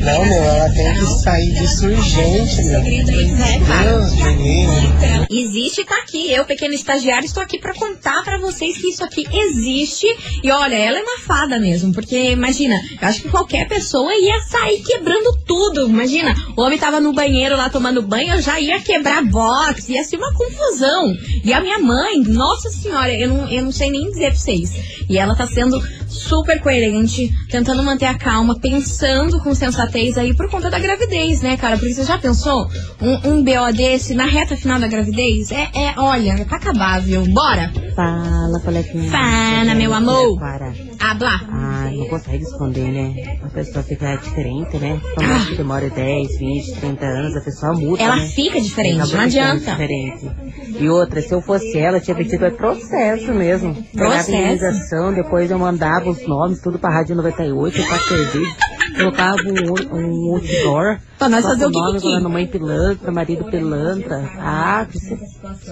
Não, 0.00 0.24
meu, 0.24 0.42
ela 0.42 0.68
tem 0.70 0.94
que 0.94 1.06
sair 1.06 1.50
disso 1.52 1.86
urgente, 1.86 2.62
meu. 2.64 2.80
Deus 2.82 4.12
me 4.14 4.34
livre. 4.36 5.26
Existe, 5.30 5.84
tá 5.84 5.96
aqui. 5.96 6.30
Eu, 6.30 6.44
pequena 6.44 6.74
estagiária, 6.74 7.24
estou 7.24 7.42
aqui 7.42 7.58
pra 7.58 7.74
contar 7.74 8.22
pra 8.22 8.38
vocês 8.38 8.76
que 8.76 8.88
isso 8.88 9.04
aqui 9.04 9.24
existe. 9.32 10.06
E 10.42 10.50
olha, 10.50 10.74
ela 10.74 10.98
é 10.98 11.02
uma 11.02 11.18
fada 11.20 11.58
mesmo, 11.58 11.92
porque 11.92 12.32
imagina, 12.32 12.74
eu 13.00 13.08
acho 13.08 13.22
que 13.22 13.28
qualquer 13.28 13.68
pessoa 13.68 14.12
ia 14.14 14.40
sair 14.40 14.82
quebrando 14.82 15.38
tudo. 15.46 15.88
Imagina, 15.88 16.34
o 16.56 16.62
homem 16.62 16.78
tava 16.78 17.00
no 17.00 17.12
banheiro 17.12 17.56
lá 17.56 17.70
tomando 17.70 18.02
banho, 18.02 18.34
eu 18.34 18.42
já 18.42 18.60
ia 18.60 18.80
quebrar 18.80 19.24
box, 19.24 19.88
ia 19.88 20.04
ser 20.04 20.16
uma 20.16 20.32
confusão. 20.34 21.14
E 21.44 21.52
a 21.52 21.60
minha 21.60 21.78
mãe, 21.78 22.20
nossa 22.26 22.68
senhora, 22.70 23.12
eu 23.14 23.28
não, 23.28 23.50
eu 23.50 23.62
não 23.62 23.72
sei 23.72 23.90
nem 23.90 24.10
dizer 24.10 24.30
pra 24.30 24.40
vocês. 24.40 24.72
E 25.08 25.18
ela 25.18 25.34
tá 25.34 25.46
sendo 25.46 25.59
tendo 25.60 25.78
super 26.10 26.60
coerente, 26.60 27.30
tentando 27.48 27.82
manter 27.82 28.06
a 28.06 28.14
calma, 28.18 28.58
pensando 28.60 29.40
com 29.42 29.54
sensatez 29.54 30.18
aí 30.18 30.34
por 30.34 30.50
conta 30.50 30.68
da 30.68 30.78
gravidez, 30.78 31.40
né, 31.40 31.56
cara? 31.56 31.78
Porque 31.78 31.94
você 31.94 32.04
já 32.04 32.18
pensou 32.18 32.68
um, 33.00 33.30
um 33.30 33.44
BO 33.44 33.72
desse 33.74 34.14
na 34.14 34.24
reta 34.26 34.56
final 34.56 34.80
da 34.80 34.88
gravidez? 34.88 35.50
É, 35.52 35.68
é 35.74 35.94
olha, 35.96 36.32
é 36.32 36.44
pra 36.44 36.56
acabar, 36.56 37.00
viu? 37.00 37.24
Bora! 37.26 37.72
Fala, 37.94 38.60
coleguinha. 38.60 39.10
Fala, 39.10 39.74
meu 39.74 39.94
amor. 39.94 40.38
Para. 40.38 40.72
Habla! 40.98 41.40
Ah, 41.48 41.90
não 41.92 42.08
consegue 42.08 42.42
esconder, 42.44 42.88
né? 42.90 43.38
A 43.42 43.48
pessoa 43.48 43.82
fica 43.82 44.16
diferente, 44.16 44.76
né? 44.78 45.00
Quando 45.14 45.30
Ah. 45.30 45.46
que 45.46 45.56
demora 45.56 45.88
10, 45.88 46.38
20, 46.38 46.72
30 46.80 47.06
anos, 47.06 47.36
a 47.36 47.40
pessoa 47.40 47.72
muda, 47.72 48.02
Ela 48.02 48.16
né? 48.16 48.26
fica 48.26 48.60
diferente, 48.60 48.98
não 48.98 49.06
ficando 49.06 49.24
adianta. 49.24 49.70
Diferente. 49.70 50.30
E 50.78 50.88
outra, 50.88 51.20
se 51.22 51.32
eu 51.32 51.40
fosse 51.40 51.78
ela, 51.78 51.98
eu 51.98 52.00
tinha 52.00 52.16
pedido 52.16 52.44
é 52.44 52.50
processo 52.50 53.32
mesmo. 53.32 53.74
Processo? 53.94 54.30
indenização, 54.30 55.12
depois 55.12 55.50
eu 55.50 55.58
mandava 55.58 55.99
os 56.08 56.26
nomes, 56.26 56.60
tudo 56.60 56.78
pra 56.78 56.90
Rádio 56.90 57.14
98, 57.16 57.82
pra 57.86 57.98
serviço. 57.98 58.56
Colocava 58.96 59.36
um, 59.46 59.96
um 59.96 60.34
outdoor. 60.34 60.98
Pra 61.18 61.28
nós 61.28 61.44
fazer 61.44 61.66
o 61.66 61.70
que 61.70 61.78
nome, 61.78 62.00
que- 62.00 62.20
mãe 62.28 62.46
pilantra, 62.46 63.12
marido 63.12 63.44
pilantra. 63.44 64.28
Ah, 64.38 64.86
que 64.90 64.98
se... 64.98 65.16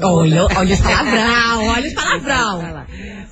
Olha, 0.03 0.47
olha 0.57 0.75
os 0.75 0.81
palavrão, 0.81 1.67
olha 1.69 1.89
os 1.89 1.95
palavrão. 1.95 2.85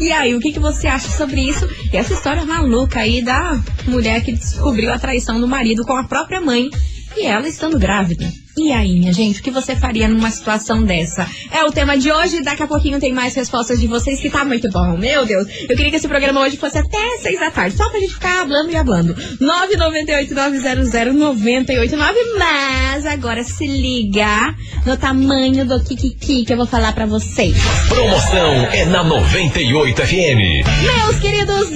E 0.00 0.12
aí, 0.12 0.34
o 0.34 0.40
que, 0.40 0.52
que 0.52 0.58
você 0.58 0.86
acha 0.86 1.08
sobre 1.08 1.40
isso? 1.40 1.68
E 1.92 1.96
essa 1.96 2.14
história 2.14 2.44
maluca 2.44 3.00
aí 3.00 3.22
da 3.22 3.60
mulher 3.86 4.22
que 4.24 4.32
descobriu 4.32 4.92
a 4.92 4.98
traição 4.98 5.40
do 5.40 5.48
marido 5.48 5.84
com 5.84 5.96
a 5.96 6.04
própria 6.04 6.40
mãe 6.40 6.70
e 7.16 7.26
ela 7.26 7.48
estando 7.48 7.78
grávida. 7.78 8.30
E 8.56 8.70
aí, 8.70 8.98
minha 8.98 9.12
gente, 9.12 9.40
o 9.40 9.42
que 9.42 9.50
você 9.50 9.74
faria 9.74 10.06
numa 10.06 10.30
situação 10.30 10.82
dessa? 10.82 11.26
É 11.50 11.64
o 11.64 11.72
tema 11.72 11.96
de 11.96 12.12
hoje, 12.12 12.42
daqui 12.42 12.62
a 12.62 12.66
pouquinho 12.66 13.00
tem 13.00 13.10
mais 13.10 13.34
respostas 13.34 13.80
de 13.80 13.86
vocês, 13.86 14.20
que 14.20 14.28
tá 14.28 14.44
muito 14.44 14.68
bom. 14.70 14.94
Meu 14.98 15.24
Deus, 15.24 15.48
eu 15.62 15.74
queria 15.74 15.88
que 15.90 15.96
esse 15.96 16.06
programa 16.06 16.42
hoje 16.42 16.58
fosse 16.58 16.76
até 16.76 17.16
seis 17.18 17.40
da 17.40 17.50
tarde, 17.50 17.74
só 17.74 17.88
pra 17.88 17.98
gente 17.98 18.12
ficar 18.12 18.42
hablando 18.42 18.70
e 18.70 18.76
hablando. 18.76 19.14
998-900-989, 19.14 22.14
mas 22.38 23.06
agora 23.06 23.42
se 23.42 23.66
liga 23.66 24.54
no 24.84 24.98
tamanho 24.98 25.64
do 25.64 25.82
Kikiki 25.82 26.44
que 26.44 26.52
eu 26.52 26.58
vou 26.58 26.66
falar 26.66 26.92
pra 26.92 27.06
vocês. 27.06 27.56
Promoção 27.88 28.52
é 28.70 28.84
na 28.84 29.02
98 29.02 30.02
FM. 30.02 30.62
Meus 30.82 31.18
queridos 31.20 31.70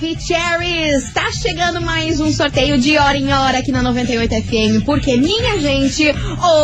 Maravicheries, 0.00 1.12
tá 1.12 1.30
chegando 1.30 1.78
mais 1.82 2.20
um 2.20 2.32
sorteio 2.32 2.78
de 2.78 2.96
hora 2.96 3.18
em 3.18 3.30
hora 3.30 3.58
aqui 3.58 3.70
na 3.70 3.82
98 3.82 4.34
FM, 4.34 4.84
porque 4.86 5.18
minha 5.18 5.60
gente, 5.60 6.04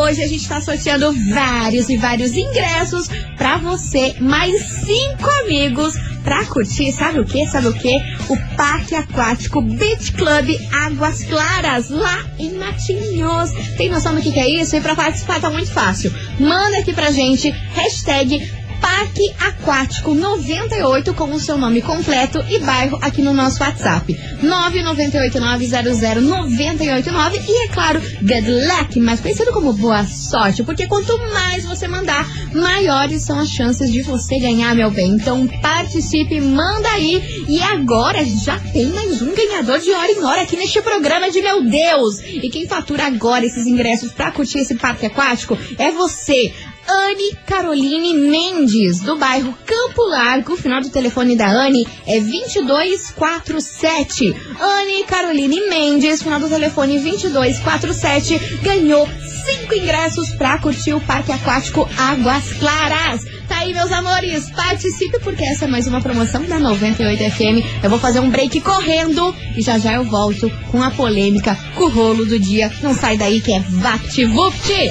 hoje 0.00 0.22
a 0.22 0.26
gente 0.26 0.48
tá 0.48 0.58
sorteando 0.58 1.12
vários 1.34 1.90
e 1.90 1.98
vários 1.98 2.34
ingressos 2.34 3.08
pra 3.36 3.58
você, 3.58 4.16
mais 4.20 4.58
cinco 4.62 5.28
amigos 5.42 5.92
pra 6.24 6.46
curtir, 6.46 6.90
sabe 6.92 7.20
o 7.20 7.26
que? 7.26 7.46
Sabe 7.46 7.68
o 7.68 7.74
que? 7.74 7.94
O 8.30 8.56
Parque 8.56 8.94
Aquático 8.94 9.60
Beach 9.60 10.12
Club 10.12 10.58
Águas 10.72 11.22
Claras, 11.24 11.90
lá 11.90 12.24
em 12.38 12.54
Matinhos. 12.54 13.50
Tem 13.76 13.90
noção 13.90 14.14
do 14.14 14.22
que, 14.22 14.32
que 14.32 14.40
é 14.40 14.48
isso? 14.48 14.74
E 14.76 14.80
pra 14.80 14.96
participar 14.96 15.40
tá 15.40 15.50
muito 15.50 15.70
fácil. 15.70 16.10
Manda 16.40 16.78
aqui 16.78 16.94
pra 16.94 17.10
gente, 17.10 17.50
hashtag 17.74 18.65
Parque 18.80 19.34
Aquático 19.40 20.14
98 20.14 21.12
com 21.14 21.32
o 21.32 21.40
seu 21.40 21.58
nome 21.58 21.82
completo 21.82 22.38
e 22.48 22.60
bairro 22.60 22.96
aqui 23.02 23.20
no 23.22 23.34
nosso 23.34 23.60
WhatsApp. 23.62 24.16
998900989 24.42 27.42
e 27.48 27.64
é 27.64 27.68
claro, 27.68 28.00
good 28.00 28.50
luck, 28.50 28.98
mais 29.00 29.20
conhecido 29.20 29.52
como 29.52 29.72
boa 29.72 30.04
sorte, 30.04 30.62
porque 30.62 30.86
quanto 30.86 31.16
mais 31.32 31.64
você 31.64 31.88
mandar, 31.88 32.28
maiores 32.54 33.22
são 33.22 33.38
as 33.38 33.48
chances 33.48 33.90
de 33.92 34.02
você 34.02 34.38
ganhar, 34.38 34.74
meu 34.74 34.90
bem. 34.90 35.12
Então 35.12 35.46
participe, 35.60 36.40
manda 36.40 36.88
aí. 36.90 37.44
E 37.48 37.60
agora 37.62 38.24
já 38.24 38.58
tem 38.58 38.86
mais 38.86 39.22
um 39.22 39.34
ganhador 39.34 39.78
de 39.78 39.92
hora 39.92 40.12
em 40.12 40.24
hora 40.24 40.42
aqui 40.42 40.56
neste 40.56 40.80
programa 40.82 41.30
de 41.30 41.42
meu 41.42 41.62
Deus. 41.62 42.20
E 42.20 42.48
quem 42.50 42.66
fatura 42.66 43.06
agora 43.06 43.44
esses 43.44 43.66
ingressos 43.66 44.12
para 44.12 44.30
curtir 44.30 44.58
esse 44.58 44.74
parque 44.74 45.06
aquático 45.06 45.58
é 45.78 45.90
você. 45.90 46.52
Anne 46.88 47.36
Caroline 47.46 48.14
Mendes, 48.14 49.00
do 49.00 49.16
bairro 49.16 49.52
Campo 49.66 50.02
Largo. 50.02 50.52
O 50.54 50.56
final 50.56 50.80
do 50.80 50.88
telefone 50.90 51.36
da 51.36 51.48
Anne 51.48 51.86
é 52.06 52.20
2247. 52.20 54.34
Anne 54.60 55.04
Caroline 55.04 55.68
Mendes, 55.68 56.22
final 56.22 56.40
do 56.40 56.48
telefone 56.48 56.98
2247, 57.00 58.38
ganhou 58.62 59.06
cinco 59.46 59.74
ingressos 59.74 60.30
para 60.30 60.58
curtir 60.58 60.94
o 60.94 61.00
Parque 61.00 61.32
Aquático 61.32 61.88
Águas 61.96 62.52
Claras. 62.54 63.24
Tá 63.48 63.58
aí, 63.58 63.72
meus 63.72 63.92
amores, 63.92 64.50
participe 64.50 65.20
porque 65.20 65.44
essa 65.44 65.66
é 65.66 65.68
mais 65.68 65.86
uma 65.86 66.00
promoção 66.00 66.42
da 66.44 66.58
98 66.58 67.30
FM. 67.30 67.62
Eu 67.82 67.90
vou 67.90 67.98
fazer 67.98 68.20
um 68.20 68.30
break 68.30 68.60
correndo 68.60 69.34
e 69.56 69.62
já 69.62 69.78
já 69.78 69.94
eu 69.94 70.04
volto 70.04 70.50
com 70.70 70.82
a 70.82 70.90
polêmica, 70.90 71.56
com 71.74 71.84
o 71.84 71.88
rolo 71.88 72.26
do 72.26 72.38
dia. 72.38 72.70
Não 72.82 72.94
sai 72.94 73.16
daí 73.16 73.40
que 73.40 73.52
é 73.52 73.60
VaptVupt! 73.60 74.90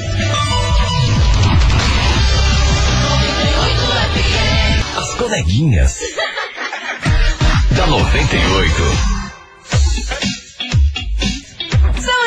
Coleguinhas. 5.17 5.99
da 7.71 7.87
98. 7.87 9.14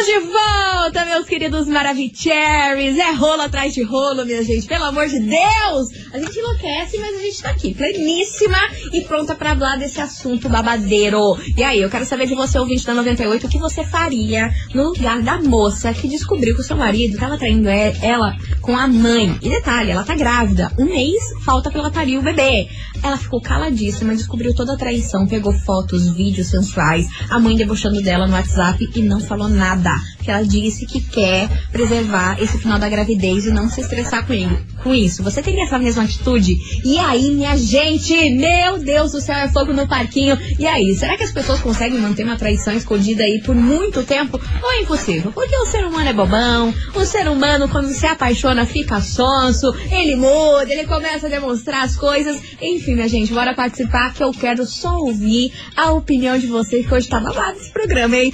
De 0.09 0.21
volta, 0.21 1.05
meus 1.05 1.27
queridos 1.27 1.69
Maravicheries. 1.69 2.97
É 2.97 3.13
rolo 3.13 3.43
atrás 3.43 3.75
de 3.75 3.83
rolo, 3.83 4.25
minha 4.25 4.43
gente. 4.43 4.67
Pelo 4.67 4.85
amor 4.85 5.07
de 5.07 5.21
Deus! 5.21 5.89
A 6.15 6.19
gente 6.19 6.39
enlouquece, 6.39 6.97
mas 6.97 7.15
a 7.15 7.21
gente 7.21 7.43
tá 7.43 7.51
aqui, 7.51 7.75
pleníssima 7.75 8.57
e 8.91 9.03
pronta 9.03 9.35
pra 9.35 9.55
falar 9.55 9.77
desse 9.77 10.01
assunto 10.01 10.49
babadeiro. 10.49 11.37
E 11.55 11.63
aí, 11.63 11.83
eu 11.83 11.91
quero 11.91 12.07
saber 12.07 12.27
de 12.27 12.35
você, 12.35 12.59
ouvinte 12.59 12.87
da 12.87 12.95
98, 12.95 13.47
o 13.47 13.51
que 13.51 13.59
você 13.59 13.85
faria 13.85 14.51
no 14.75 14.85
lugar 14.85 15.21
da 15.21 15.43
moça 15.43 15.93
que 15.93 16.09
descobriu 16.09 16.55
que 16.55 16.63
o 16.63 16.65
seu 16.65 16.77
marido 16.77 17.19
tava 17.19 17.37
traindo 17.37 17.69
ela 17.69 18.35
com 18.63 18.75
a 18.75 18.89
mãe. 18.89 19.39
E 19.43 19.51
detalhe, 19.51 19.91
ela 19.91 20.05
tá 20.05 20.15
grávida. 20.15 20.73
Um 20.79 20.87
mês 20.87 21.23
falta 21.45 21.71
pra 21.71 21.81
ela 21.81 21.91
parir 21.91 22.17
o 22.17 22.23
bebê. 22.23 22.67
Ela 23.03 23.17
ficou 23.17 23.41
caladíssima, 23.41 24.15
descobriu 24.15 24.55
toda 24.55 24.75
a 24.75 24.77
traição, 24.77 25.27
pegou 25.27 25.53
fotos, 25.53 26.11
vídeos 26.15 26.49
sensuais, 26.49 27.07
a 27.31 27.39
mãe 27.39 27.57
debochando 27.57 28.03
dela 28.03 28.27
no 28.27 28.35
WhatsApp 28.35 28.89
e 28.95 29.03
não 29.03 29.21
falou 29.21 29.49
nada. 29.49 29.95
Que 30.29 30.33
ela 30.33 30.45
disse 30.45 30.85
que 30.85 31.01
quer 31.01 31.49
preservar 31.73 32.37
esse 32.39 32.59
final 32.59 32.79
da 32.79 32.87
gravidez 32.87 33.47
e 33.47 33.51
não 33.51 33.71
se 33.71 33.81
estressar 33.81 34.27
com, 34.27 34.35
ele, 34.35 34.59
com 34.83 34.95
isso. 34.95 35.23
Você 35.23 35.41
teria 35.41 35.65
essa 35.65 35.79
mesma 35.79 36.03
atitude? 36.03 36.55
E 36.85 36.99
aí, 36.99 37.31
minha 37.31 37.57
gente, 37.57 38.13
meu 38.33 38.77
Deus 38.77 39.13
do 39.13 39.23
céu, 39.23 39.37
é 39.37 39.49
fogo 39.49 39.73
no 39.73 39.89
parquinho. 39.89 40.39
E 40.59 40.67
aí, 40.67 40.95
será 40.97 41.17
que 41.17 41.23
as 41.23 41.33
pessoas 41.33 41.61
conseguem 41.61 41.99
manter 41.99 42.25
uma 42.25 42.37
traição 42.37 42.75
escondida 42.75 43.25
aí 43.25 43.41
por 43.43 43.55
muito 43.55 44.03
tempo? 44.03 44.39
Ou 44.63 44.71
é 44.71 44.83
impossível? 44.83 45.33
Porque 45.33 45.57
o 45.57 45.65
ser 45.65 45.87
humano 45.87 46.11
é 46.11 46.13
bobão, 46.13 46.75
o 46.95 47.07
ser 47.07 47.27
humano, 47.27 47.67
quando 47.67 47.89
se 47.89 48.07
apaixona, 48.07 48.67
fica 48.67 49.01
sonso, 49.01 49.75
ele 49.91 50.15
muda, 50.15 50.71
ele 50.71 50.85
começa 50.85 51.27
a 51.27 51.31
demonstrar 51.31 51.87
as 51.87 51.97
coisas. 51.97 52.39
Enfim, 52.61 52.97
minha 52.97 53.09
gente, 53.09 53.33
bora 53.33 53.55
participar 53.55 54.13
que 54.13 54.23
eu 54.23 54.31
quero 54.33 54.67
só 54.67 54.99
ouvir 54.99 55.55
a 55.75 55.91
opinião 55.93 56.39
de 56.39 56.49
vocês, 56.49 56.87
que 56.87 56.93
hoje 56.93 57.09
tá 57.09 57.19
babado 57.19 57.57
esse 57.57 57.71
programa, 57.71 58.15
hein? 58.15 58.31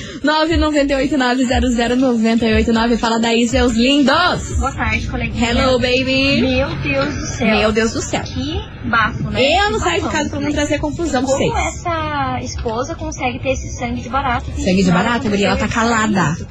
998900989. 1.90 2.96
Fala 2.98 3.18
daí, 3.18 3.46
seus 3.48 3.72
lindos! 3.72 4.56
Boa 4.58 4.72
tarde, 4.72 5.06
coleguinha. 5.08 5.50
Hello, 5.50 5.78
baby! 5.78 6.40
Meu 6.40 6.68
Deus 6.76 7.14
do 7.14 7.26
céu. 7.26 7.46
Meu 7.46 7.72
Deus 7.72 7.92
do 7.92 8.02
céu. 8.02 8.22
Que 8.22 8.60
bafo, 8.88 9.30
né? 9.30 9.40
Eu 9.60 9.70
não 9.72 9.78
saio 9.80 10.02
de 10.02 10.08
casa 10.08 10.30
pra 10.30 10.40
não 10.40 10.50
trazer 10.52 10.78
confusão 10.78 11.24
pra 11.24 11.32
Como 11.36 11.52
vocês. 11.52 11.74
essa 11.76 12.38
esposa 12.42 12.94
consegue 12.94 13.38
ter 13.40 13.50
esse 13.52 13.68
sangue 13.76 14.00
de 14.00 14.08
barata? 14.08 14.46
Sangue 14.56 14.82
de 14.82 14.90
barata, 14.90 15.28
guria, 15.28 15.48
ela 15.48 15.56
tá 15.56 15.68
calada. 15.68 16.32
isso? 16.32 16.46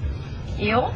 Eu 0.59 0.91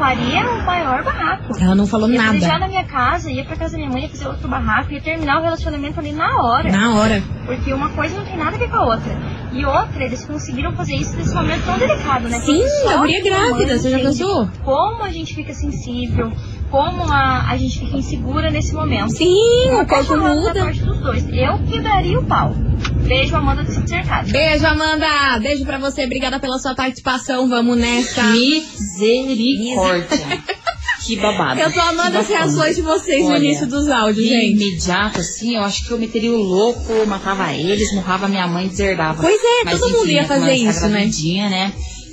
faria 0.00 0.50
o 0.50 0.64
maior 0.64 1.04
barraco. 1.04 1.52
Ela 1.60 1.74
não 1.74 1.86
falou 1.86 2.08
Ia 2.10 2.22
nada. 2.22 2.58
na 2.58 2.68
minha 2.68 2.84
casa, 2.84 3.30
ia 3.30 3.44
pra 3.44 3.54
casa 3.54 3.72
da 3.72 3.78
minha 3.78 3.90
mãe, 3.90 4.02
ia 4.04 4.08
fazer 4.08 4.26
outro 4.26 4.48
barraco, 4.48 4.90
ia 4.92 5.00
terminar 5.00 5.40
o 5.40 5.42
relacionamento 5.42 6.00
ali 6.00 6.12
na 6.12 6.42
hora. 6.42 6.72
Na 6.72 6.94
hora. 6.94 7.22
Porque 7.44 7.70
uma 7.72 7.90
coisa 7.90 8.16
não 8.16 8.24
tem 8.24 8.38
nada 8.38 8.56
a 8.56 8.58
ver 8.58 8.70
com 8.70 8.76
a 8.76 8.86
outra. 8.86 9.12
E 9.52 9.64
outra, 9.64 10.02
eles 10.04 10.24
conseguiram 10.24 10.72
fazer 10.72 10.94
isso 10.94 11.14
nesse 11.16 11.34
momento 11.34 11.66
tão 11.66 11.76
delicado, 11.76 12.28
né? 12.28 12.40
Sim, 12.40 12.62
a 12.88 12.96
guria 12.96 13.22
grávida, 13.22 13.78
você 13.78 13.90
já 13.90 13.98
pensou? 13.98 14.48
Como 14.64 15.02
a 15.02 15.10
gente 15.10 15.34
fica 15.34 15.52
sensível, 15.52 16.32
como 16.70 17.02
a, 17.02 17.50
a 17.50 17.56
gente 17.56 17.80
fica 17.80 17.96
insegura 17.96 18.50
nesse 18.50 18.72
momento. 18.72 19.10
Sim, 19.10 19.70
o 19.80 19.86
corpo 19.86 20.16
muda. 20.16 20.54
parte 20.64 20.80
dos 20.82 20.98
dois. 21.00 21.24
Eu 21.28 21.58
quebraria 21.70 22.18
o 22.18 22.24
pau. 22.24 22.54
Beijo, 23.06 23.34
Amanda 23.36 23.64
do 23.64 23.88
Cercado. 23.88 24.30
Beijo, 24.30 24.66
Amanda. 24.66 25.38
Beijo 25.40 25.64
pra 25.64 25.78
você. 25.78 26.04
Obrigada 26.04 26.38
pela 26.38 26.58
sua 26.58 26.74
participação. 26.74 27.48
Vamos 27.48 27.76
nessa. 27.76 28.22
Misericórdia. 28.22 30.06
que 31.04 31.16
babado. 31.16 31.60
Eu 31.60 31.72
tô 31.72 31.80
amando 31.80 32.12
Que 32.12 32.16
as 32.18 32.28
reações 32.28 32.76
de 32.76 32.82
vocês 32.82 33.24
no 33.24 33.32
Olha, 33.32 33.44
início 33.44 33.66
dos 33.66 33.88
áudios, 33.88 34.26
gente. 34.28 34.54
imediato, 34.54 35.20
assim, 35.20 35.56
eu 35.56 35.62
acho 35.62 35.86
que 35.86 35.90
eu 35.90 35.98
meteria 35.98 36.30
o 36.32 36.36
louco, 36.36 37.04
matava 37.06 37.52
eles, 37.52 37.92
morrava 37.94 38.28
minha 38.28 38.46
mãe 38.46 38.66
e 38.66 38.68
deserdava. 38.68 39.20
Pois 39.20 39.40
é, 39.42 39.64
Mas, 39.64 39.80
todo 39.80 39.90
mundo 39.90 40.04
enfim, 40.04 40.14
ia 40.14 40.22
né, 40.22 40.28
fazer 40.28 40.52
isso, 40.52 40.88
né? 40.88 41.08
né? 41.48 41.72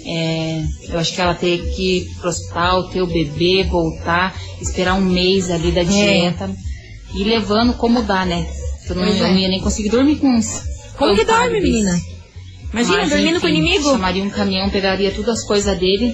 É, 0.09 0.63
eu 0.89 0.97
acho 0.99 1.13
que 1.13 1.19
ela 1.19 1.33
ter 1.35 1.57
que 1.75 1.97
ir 1.97 2.05
pro 2.15 2.29
hospital, 2.29 2.89
ter 2.89 3.01
o 3.01 3.07
bebê, 3.07 3.63
voltar, 3.69 4.33
esperar 4.61 4.93
um 4.93 5.01
mês 5.01 5.51
ali 5.51 5.69
da 5.71 5.83
dieta 5.83 6.49
e 7.13 7.23
levando 7.25 7.73
como 7.73 8.01
dá, 8.01 8.25
né? 8.25 8.47
Eu 8.89 8.95
não, 8.95 9.03
É. 9.03 9.09
Eu 9.09 9.25
é. 9.25 9.31
não 9.31 9.37
ia 9.37 9.49
nem 9.49 9.59
conseguir 9.59 9.89
dormir 9.89 10.15
com 10.15 10.29
uns. 10.29 10.61
Como 10.97 11.13
que 11.13 11.25
dorme, 11.25 11.59
menina? 11.59 11.99
Imagina, 12.71 12.97
Mas, 12.99 13.09
dormindo 13.09 13.39
com 13.41 13.47
o 13.47 13.49
enfim, 13.49 13.59
inimigo. 13.59 13.91
Chamaria 13.91 14.23
um 14.23 14.29
caminhão, 14.29 14.69
pegaria 14.69 15.11
todas 15.11 15.39
as 15.39 15.45
coisas 15.45 15.77
dele 15.77 16.13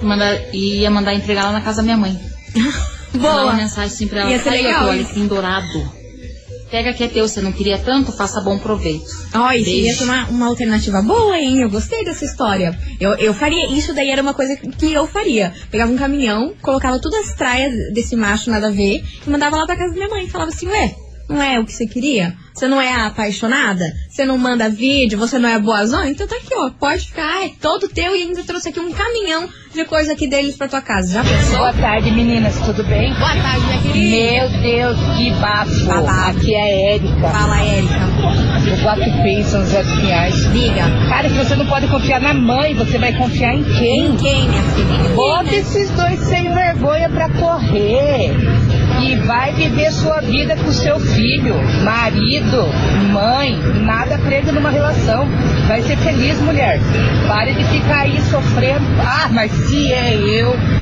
e 0.00 0.04
mandar, 0.04 0.54
e 0.54 0.78
ia 0.80 0.90
mandar 0.90 1.14
entregar 1.14 1.44
lá 1.44 1.52
na 1.52 1.60
casa 1.60 1.78
da 1.78 1.82
minha 1.82 1.96
mãe. 1.96 2.18
Mandar 3.12 3.32
uma 3.32 3.42
Boa. 3.42 3.52
mensagem 3.54 3.92
assim 3.92 4.06
pra 4.06 4.20
ela. 4.20 4.30
Ia 4.30 4.38
ser 4.38 4.44
"Tá 4.44 4.50
aí, 4.52 4.62
legal 4.62 4.88
ali 4.88 5.02
isso." 5.02 5.14
pendurado. 5.14 5.92
Pega 6.70 6.92
que 6.92 7.02
é 7.02 7.08
teu, 7.08 7.26
você 7.26 7.40
não 7.40 7.52
queria 7.52 7.78
tanto, 7.78 8.12
faça 8.12 8.40
bom 8.40 8.58
proveito. 8.58 9.04
Ó, 9.34 9.50
isso 9.52 9.70
ia 9.70 9.94
ser 9.94 10.04
uma, 10.04 10.26
uma 10.28 10.46
alternativa 10.46 11.02
boa, 11.02 11.36
hein? 11.36 11.60
Eu 11.62 11.68
gostei 11.68 12.04
dessa 12.04 12.24
história. 12.24 12.78
Eu, 13.00 13.14
eu 13.14 13.34
faria, 13.34 13.66
isso 13.70 13.92
daí 13.92 14.10
era 14.10 14.22
uma 14.22 14.34
coisa 14.34 14.56
que 14.56 14.92
eu 14.92 15.06
faria. 15.06 15.52
Pegava 15.70 15.90
um 15.90 15.96
caminhão, 15.96 16.54
colocava 16.62 17.00
todas 17.00 17.28
as 17.28 17.34
traias 17.34 17.72
desse 17.92 18.14
macho 18.14 18.50
nada 18.50 18.68
a 18.68 18.70
ver 18.70 19.04
e 19.26 19.30
mandava 19.30 19.56
lá 19.56 19.66
pra 19.66 19.76
casa 19.76 19.90
da 19.90 19.96
minha 19.96 20.08
mãe. 20.08 20.28
Falava 20.28 20.50
assim, 20.50 20.68
ué, 20.68 20.94
não 21.28 21.42
é 21.42 21.58
o 21.58 21.64
que 21.64 21.72
você 21.72 21.86
queria? 21.86 22.36
Você 22.54 22.66
não 22.66 22.80
é 22.80 22.92
apaixonada? 23.06 23.84
Você 24.08 24.24
não 24.24 24.36
manda 24.36 24.68
vídeo? 24.68 25.18
Você 25.18 25.38
não 25.38 25.48
é 25.48 25.58
boazão? 25.58 26.04
Então 26.04 26.26
tá 26.26 26.36
aqui, 26.36 26.54
ó. 26.54 26.70
Pode 26.70 27.06
ficar, 27.06 27.44
é 27.44 27.50
todo 27.60 27.88
teu 27.88 28.14
e 28.14 28.22
ainda 28.22 28.42
trouxe 28.44 28.68
aqui 28.68 28.80
um 28.80 28.92
caminhão 28.92 29.48
de 29.72 29.84
coisa 29.84 30.12
aqui 30.12 30.26
deles 30.26 30.56
pra 30.56 30.68
tua 30.68 30.80
casa. 30.80 31.12
Já 31.12 31.24
pensou? 31.24 31.58
Boa 31.58 31.72
tarde, 31.72 32.10
meninas, 32.10 32.54
tudo 32.60 32.82
bem? 32.84 33.14
Boa 33.14 33.34
tarde, 33.36 33.66
minha 33.66 33.82
querida. 33.82 34.50
Meu 34.50 34.62
Deus, 34.62 34.98
que 35.16 35.30
bafo! 35.40 35.84
Babado. 35.86 36.38
Aqui 36.38 36.54
é 36.54 36.62
a 36.62 36.92
Érica, 36.94 37.28
Fala, 37.30 37.60
Érica. 37.62 38.00
do 38.64 38.82
Quatro 38.82 39.22
Pins, 39.22 39.46
São 39.46 39.60
José 39.62 39.82
dos 39.82 39.98
Pinhais. 40.00 40.52
Diga. 40.52 40.84
Cara, 41.08 41.28
que 41.28 41.36
você 41.36 41.54
não 41.54 41.66
pode 41.66 41.86
confiar 41.86 42.20
na 42.20 42.34
mãe, 42.34 42.74
você 42.74 42.98
vai 42.98 43.12
confiar 43.16 43.54
em 43.54 43.64
quem? 43.64 44.06
Em 44.06 44.16
quem, 44.16 44.48
minha 44.48 44.62
filha? 44.62 45.14
Bota 45.14 45.44
né? 45.44 45.56
esses 45.56 45.88
dois 45.90 46.18
sem 46.20 46.52
vergonha 46.52 47.08
pra 47.08 47.28
correr. 47.30 48.09
Vai 49.30 49.52
viver 49.52 49.92
sua 49.92 50.20
vida 50.20 50.56
com 50.56 50.72
seu 50.72 50.98
filho, 50.98 51.54
marido, 51.84 52.64
mãe, 53.12 53.56
nada 53.80 54.18
prende 54.18 54.50
numa 54.50 54.70
relação. 54.70 55.24
Vai 55.68 55.82
ser 55.82 55.96
feliz, 55.98 56.40
mulher. 56.40 56.80
Pare 57.28 57.54
de 57.54 57.62
ficar 57.66 58.00
aí 58.00 58.20
sofrendo. 58.22 58.84
Ah, 58.98 59.28
mas 59.30 59.52
se 59.52 59.92
é 59.92 60.16
eu. 60.16 60.79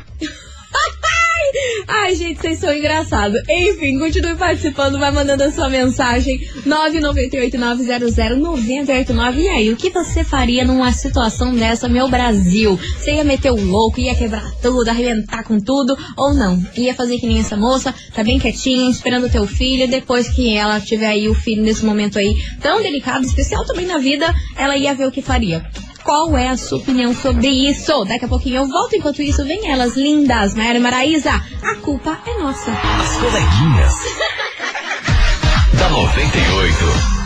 Ai, 1.91 2.15
gente, 2.15 2.39
vocês 2.39 2.59
são 2.59 2.71
engraçados. 2.71 3.41
Enfim, 3.49 3.99
continue 3.99 4.37
participando, 4.37 4.99
vai 4.99 5.11
mandando 5.11 5.43
a 5.43 5.51
sua 5.51 5.71
mensagem 5.71 6.39
998-900-989. 6.67 9.39
E 9.39 9.49
aí, 9.49 9.73
o 9.73 9.77
que 9.77 9.89
você 9.89 10.23
faria 10.23 10.67
numa 10.67 10.93
situação 10.93 11.55
dessa, 11.55 11.89
meu 11.89 12.07
Brasil? 12.07 12.79
Você 12.99 13.15
ia 13.15 13.25
meter 13.25 13.51
o 13.51 13.57
louco, 13.57 14.01
ia 14.01 14.15
quebrar 14.15 14.53
tudo, 14.61 14.91
arrebentar 14.91 15.43
com 15.45 15.59
tudo, 15.59 15.97
ou 16.15 16.35
não? 16.35 16.63
Ia 16.77 16.95
fazer 16.95 17.19
que 17.19 17.27
nem 17.27 17.39
essa 17.39 17.57
moça, 17.57 17.95
tá 18.15 18.23
bem 18.23 18.39
quietinha, 18.39 18.91
esperando 18.91 19.25
o 19.25 19.31
teu 19.31 19.47
filho, 19.47 19.89
depois 19.89 20.29
que 20.29 20.55
ela 20.55 20.79
tiver 20.81 21.07
aí 21.07 21.27
o 21.27 21.35
filho 21.35 21.63
nesse 21.63 21.87
momento 21.87 22.19
aí 22.19 22.37
tão 22.61 22.83
delicado, 22.83 23.25
especial 23.25 23.65
também 23.65 23.87
na 23.87 23.97
vida, 23.97 24.27
ela 24.59 24.77
ia 24.77 24.95
ver 24.95 25.07
o 25.07 25.11
que 25.11 25.23
faria. 25.23 25.65
Qual 26.09 26.39
é 26.39 26.49
a 26.49 26.57
sua 26.57 26.79
opinião 26.79 27.15
sobre 27.15 27.49
isso? 27.49 28.03
Daqui 28.07 28.25
a 28.25 28.29
pouquinho 28.29 28.63
eu 28.63 28.67
volto, 28.67 28.97
enquanto 28.97 29.21
isso 29.21 29.45
vem 29.45 29.71
elas 29.71 29.95
lindas, 29.95 30.55
Mayara 30.55 30.79
e 30.79 30.81
Maraísa. 30.81 31.33
A 31.63 31.75
culpa 31.83 32.19
é 32.27 32.43
nossa. 32.43 32.71
As 32.71 33.17
coleguinhas. 33.19 33.93
da 35.75 35.91
98. 35.91 37.19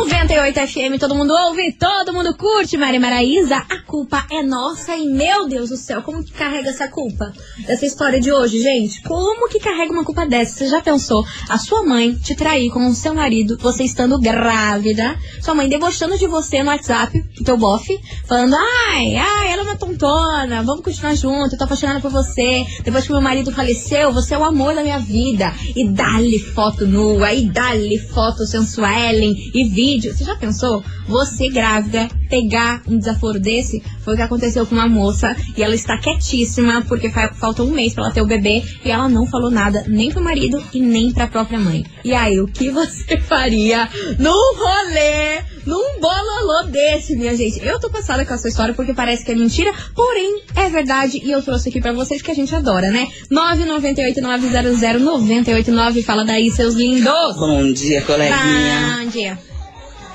98 0.00 0.66
FM, 0.66 0.98
todo 0.98 1.14
mundo 1.14 1.32
ouve, 1.32 1.72
todo 1.78 2.12
mundo 2.12 2.34
curte, 2.34 2.76
Mari 2.76 2.98
Maraísa. 2.98 3.58
A 3.58 3.80
culpa 3.82 4.26
é 4.28 4.42
nossa 4.42 4.96
e, 4.96 5.06
meu 5.06 5.46
Deus 5.46 5.70
do 5.70 5.76
céu, 5.76 6.02
como 6.02 6.24
que 6.24 6.32
carrega 6.32 6.70
essa 6.70 6.88
culpa? 6.88 7.32
Dessa 7.64 7.86
história 7.86 8.20
de 8.20 8.32
hoje, 8.32 8.60
gente? 8.60 9.00
Como 9.02 9.48
que 9.48 9.60
carrega 9.60 9.92
uma 9.92 10.04
culpa 10.04 10.26
dessa? 10.26 10.58
Você 10.58 10.66
já 10.66 10.82
pensou? 10.82 11.24
A 11.48 11.58
sua 11.58 11.84
mãe 11.84 12.12
te 12.16 12.34
trair 12.34 12.70
com 12.70 12.88
o 12.88 12.94
seu 12.94 13.14
marido, 13.14 13.56
você 13.60 13.84
estando 13.84 14.18
grávida, 14.18 15.16
sua 15.40 15.54
mãe 15.54 15.68
debochando 15.68 16.18
de 16.18 16.26
você 16.26 16.62
no 16.64 16.70
WhatsApp, 16.70 17.22
teu 17.44 17.56
bofe, 17.56 17.96
falando, 18.26 18.56
ai, 18.56 19.14
ai, 19.14 19.52
ela 19.52 19.62
é 19.62 19.64
uma 19.64 19.76
tontona, 19.76 20.62
vamos 20.64 20.84
continuar 20.84 21.14
junto, 21.14 21.54
eu 21.54 21.58
tô 21.58 21.64
apaixonada 21.64 22.00
por 22.00 22.10
você. 22.10 22.66
Depois 22.82 23.06
que 23.06 23.12
meu 23.12 23.22
marido 23.22 23.52
faleceu, 23.52 24.12
você 24.12 24.34
é 24.34 24.38
o 24.38 24.44
amor 24.44 24.74
da 24.74 24.82
minha 24.82 24.98
vida. 24.98 25.54
E 25.76 25.88
dá-lhe 25.88 26.40
foto 26.40 26.84
nua, 26.84 27.32
e 27.32 27.48
dá-lhe 27.48 27.98
foto 27.98 28.44
sensuellen 28.44 29.32
e 29.54 29.68
vídeo. 29.84 30.16
Você 30.16 30.24
já 30.24 30.34
pensou? 30.34 30.82
Você 31.06 31.50
grávida, 31.50 32.08
pegar 32.30 32.80
um 32.88 32.96
desaforo 32.98 33.38
desse? 33.38 33.82
Foi 34.02 34.14
o 34.14 34.16
que 34.16 34.22
aconteceu 34.22 34.64
com 34.66 34.74
uma 34.74 34.88
moça 34.88 35.36
e 35.56 35.62
ela 35.62 35.74
está 35.74 35.98
quietíssima 35.98 36.82
porque 36.88 37.10
fa 37.10 37.28
falta 37.34 37.62
um 37.62 37.70
mês 37.70 37.92
pra 37.92 38.04
ela 38.04 38.12
ter 38.12 38.22
o 38.22 38.26
bebê 38.26 38.64
e 38.82 38.90
ela 38.90 39.10
não 39.10 39.26
falou 39.26 39.50
nada 39.50 39.84
nem 39.86 40.10
pro 40.10 40.22
marido 40.22 40.64
e 40.72 40.80
nem 40.80 41.12
pra 41.12 41.26
própria 41.26 41.60
mãe. 41.60 41.84
E 42.02 42.14
aí, 42.14 42.40
o 42.40 42.46
que 42.46 42.70
você 42.80 43.18
faria 43.18 43.86
num 44.18 44.56
rolê, 44.56 45.42
num 45.66 46.00
bololô 46.00 46.62
desse, 46.70 47.14
minha 47.14 47.36
gente? 47.36 47.62
Eu 47.62 47.78
tô 47.78 47.90
passada 47.90 48.24
com 48.24 48.32
essa 48.32 48.48
história 48.48 48.72
porque 48.72 48.94
parece 48.94 49.22
que 49.22 49.32
é 49.32 49.34
mentira, 49.34 49.70
porém 49.94 50.40
é 50.56 50.70
verdade 50.70 51.20
e 51.22 51.30
eu 51.30 51.42
trouxe 51.42 51.68
aqui 51.68 51.78
pra 51.80 51.92
vocês 51.92 52.22
que 52.22 52.30
a 52.30 52.34
gente 52.34 52.54
adora, 52.54 52.90
né? 52.90 53.06
998-900-989, 53.30 56.02
fala 56.02 56.24
daí, 56.24 56.50
seus 56.50 56.72
lindos! 56.74 57.36
Bom 57.36 57.70
dia, 57.70 58.00
coleguinha. 58.00 59.00
Bom 59.02 59.10
dia. 59.10 59.53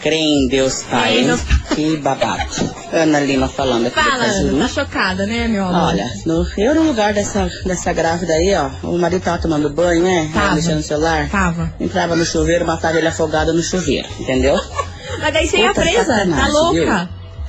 Crê 0.01 0.15
em 0.15 0.47
Deus 0.47 0.83
Pai. 0.83 1.19
Hein? 1.19 1.39
Que 1.75 1.97
babado. 1.97 2.79
Ana 2.93 3.19
Lima 3.19 3.47
falando 3.49 3.87
aqui 3.87 3.95
Fala, 3.95 4.25
do 4.27 4.33
Caju. 4.33 4.47
Ana, 4.49 4.67
tá 4.67 4.67
chocada, 4.73 5.25
né, 5.25 5.47
meu 5.47 5.65
amor? 5.65 5.89
Olha, 5.89 6.05
no, 6.25 6.47
eu 6.57 6.73
no 6.73 6.83
lugar 6.83 7.13
dessa, 7.13 7.49
dessa 7.65 7.91
grávida 7.93 8.33
aí, 8.33 8.55
ó, 8.55 8.69
o 8.87 8.97
marido 8.97 9.21
tava 9.21 9.41
tomando 9.41 9.69
banho, 9.69 10.03
né? 10.03 10.29
Tava. 10.33 10.55
Mexendo 10.55 10.77
no 10.77 10.83
celular. 10.83 11.29
Tava. 11.29 11.73
Entrava 11.79 12.15
no 12.15 12.25
chuveiro, 12.25 12.65
matava 12.65 12.97
ele 12.97 13.07
afogado 13.07 13.53
no 13.53 13.61
chuveiro, 13.61 14.07
entendeu? 14.19 14.59
Mas 15.21 15.33
daí 15.33 15.47
você 15.47 15.57
ia 15.57 15.67
Puta 15.69 15.81
presa, 15.81 16.27
tá 16.27 16.47
louca? 16.47 16.71
viu? 16.73 16.91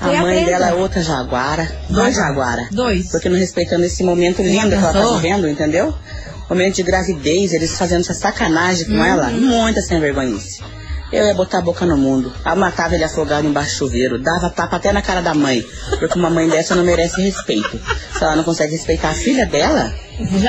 A 0.01 0.13
ia 0.13 0.23
mãe 0.23 0.43
presa. 0.43 0.51
dela 0.59 0.69
é 0.71 0.75
outra 0.75 1.03
jaguara. 1.03 1.71
Dois 1.89 2.17
jaguara. 2.17 2.67
Dois. 2.73 3.11
Porque 3.11 3.29
não 3.29 3.37
respeitando 3.39 3.85
esse 3.85 4.03
momento 4.03 4.43
lindo 4.43 4.71
que 4.71 4.75
ela 4.75 4.93
tá 4.93 5.07
vivendo, 5.17 5.47
entendeu? 5.49 5.95
Momento 6.49 6.77
de 6.77 6.83
gravidez, 6.83 7.53
eles 7.53 7.79
fazendo 7.79 8.01
essa 8.01 8.15
sacanagem 8.15 8.87
com 8.87 8.95
Uhum. 8.95 9.05
ela. 9.05 9.29
Muita 9.29 9.81
sem 9.83 10.01
vergonhice. 10.01 10.63
Eu 11.13 11.27
ia 11.27 11.35
botar 11.35 11.59
a 11.59 11.63
boca 11.63 11.85
no 11.85 11.97
mundo. 11.97 12.33
Eu 12.45 12.57
matava 12.57 12.95
ele 12.95 13.03
afogado 13.03 13.47
embaixo 13.47 13.71
do 13.71 13.79
chuveiro. 13.79 14.19
Dava 14.19 14.49
tapa 14.51 14.77
até 14.77 14.93
na 14.93 15.03
cara 15.03 15.21
da 15.21 15.35
mãe. 15.35 15.65
Porque 15.99 16.19
uma 16.19 16.31
mãe 16.31 16.49
dessa 16.49 16.75
não 16.77 16.85
merece 16.85 17.21
respeito. 17.21 17.81
Se 18.17 18.23
ela 18.23 18.37
não 18.37 18.45
consegue 18.45 18.73
respeitar 18.73 19.11
a 19.11 19.15
filha 19.15 19.45
dela, 19.47 19.93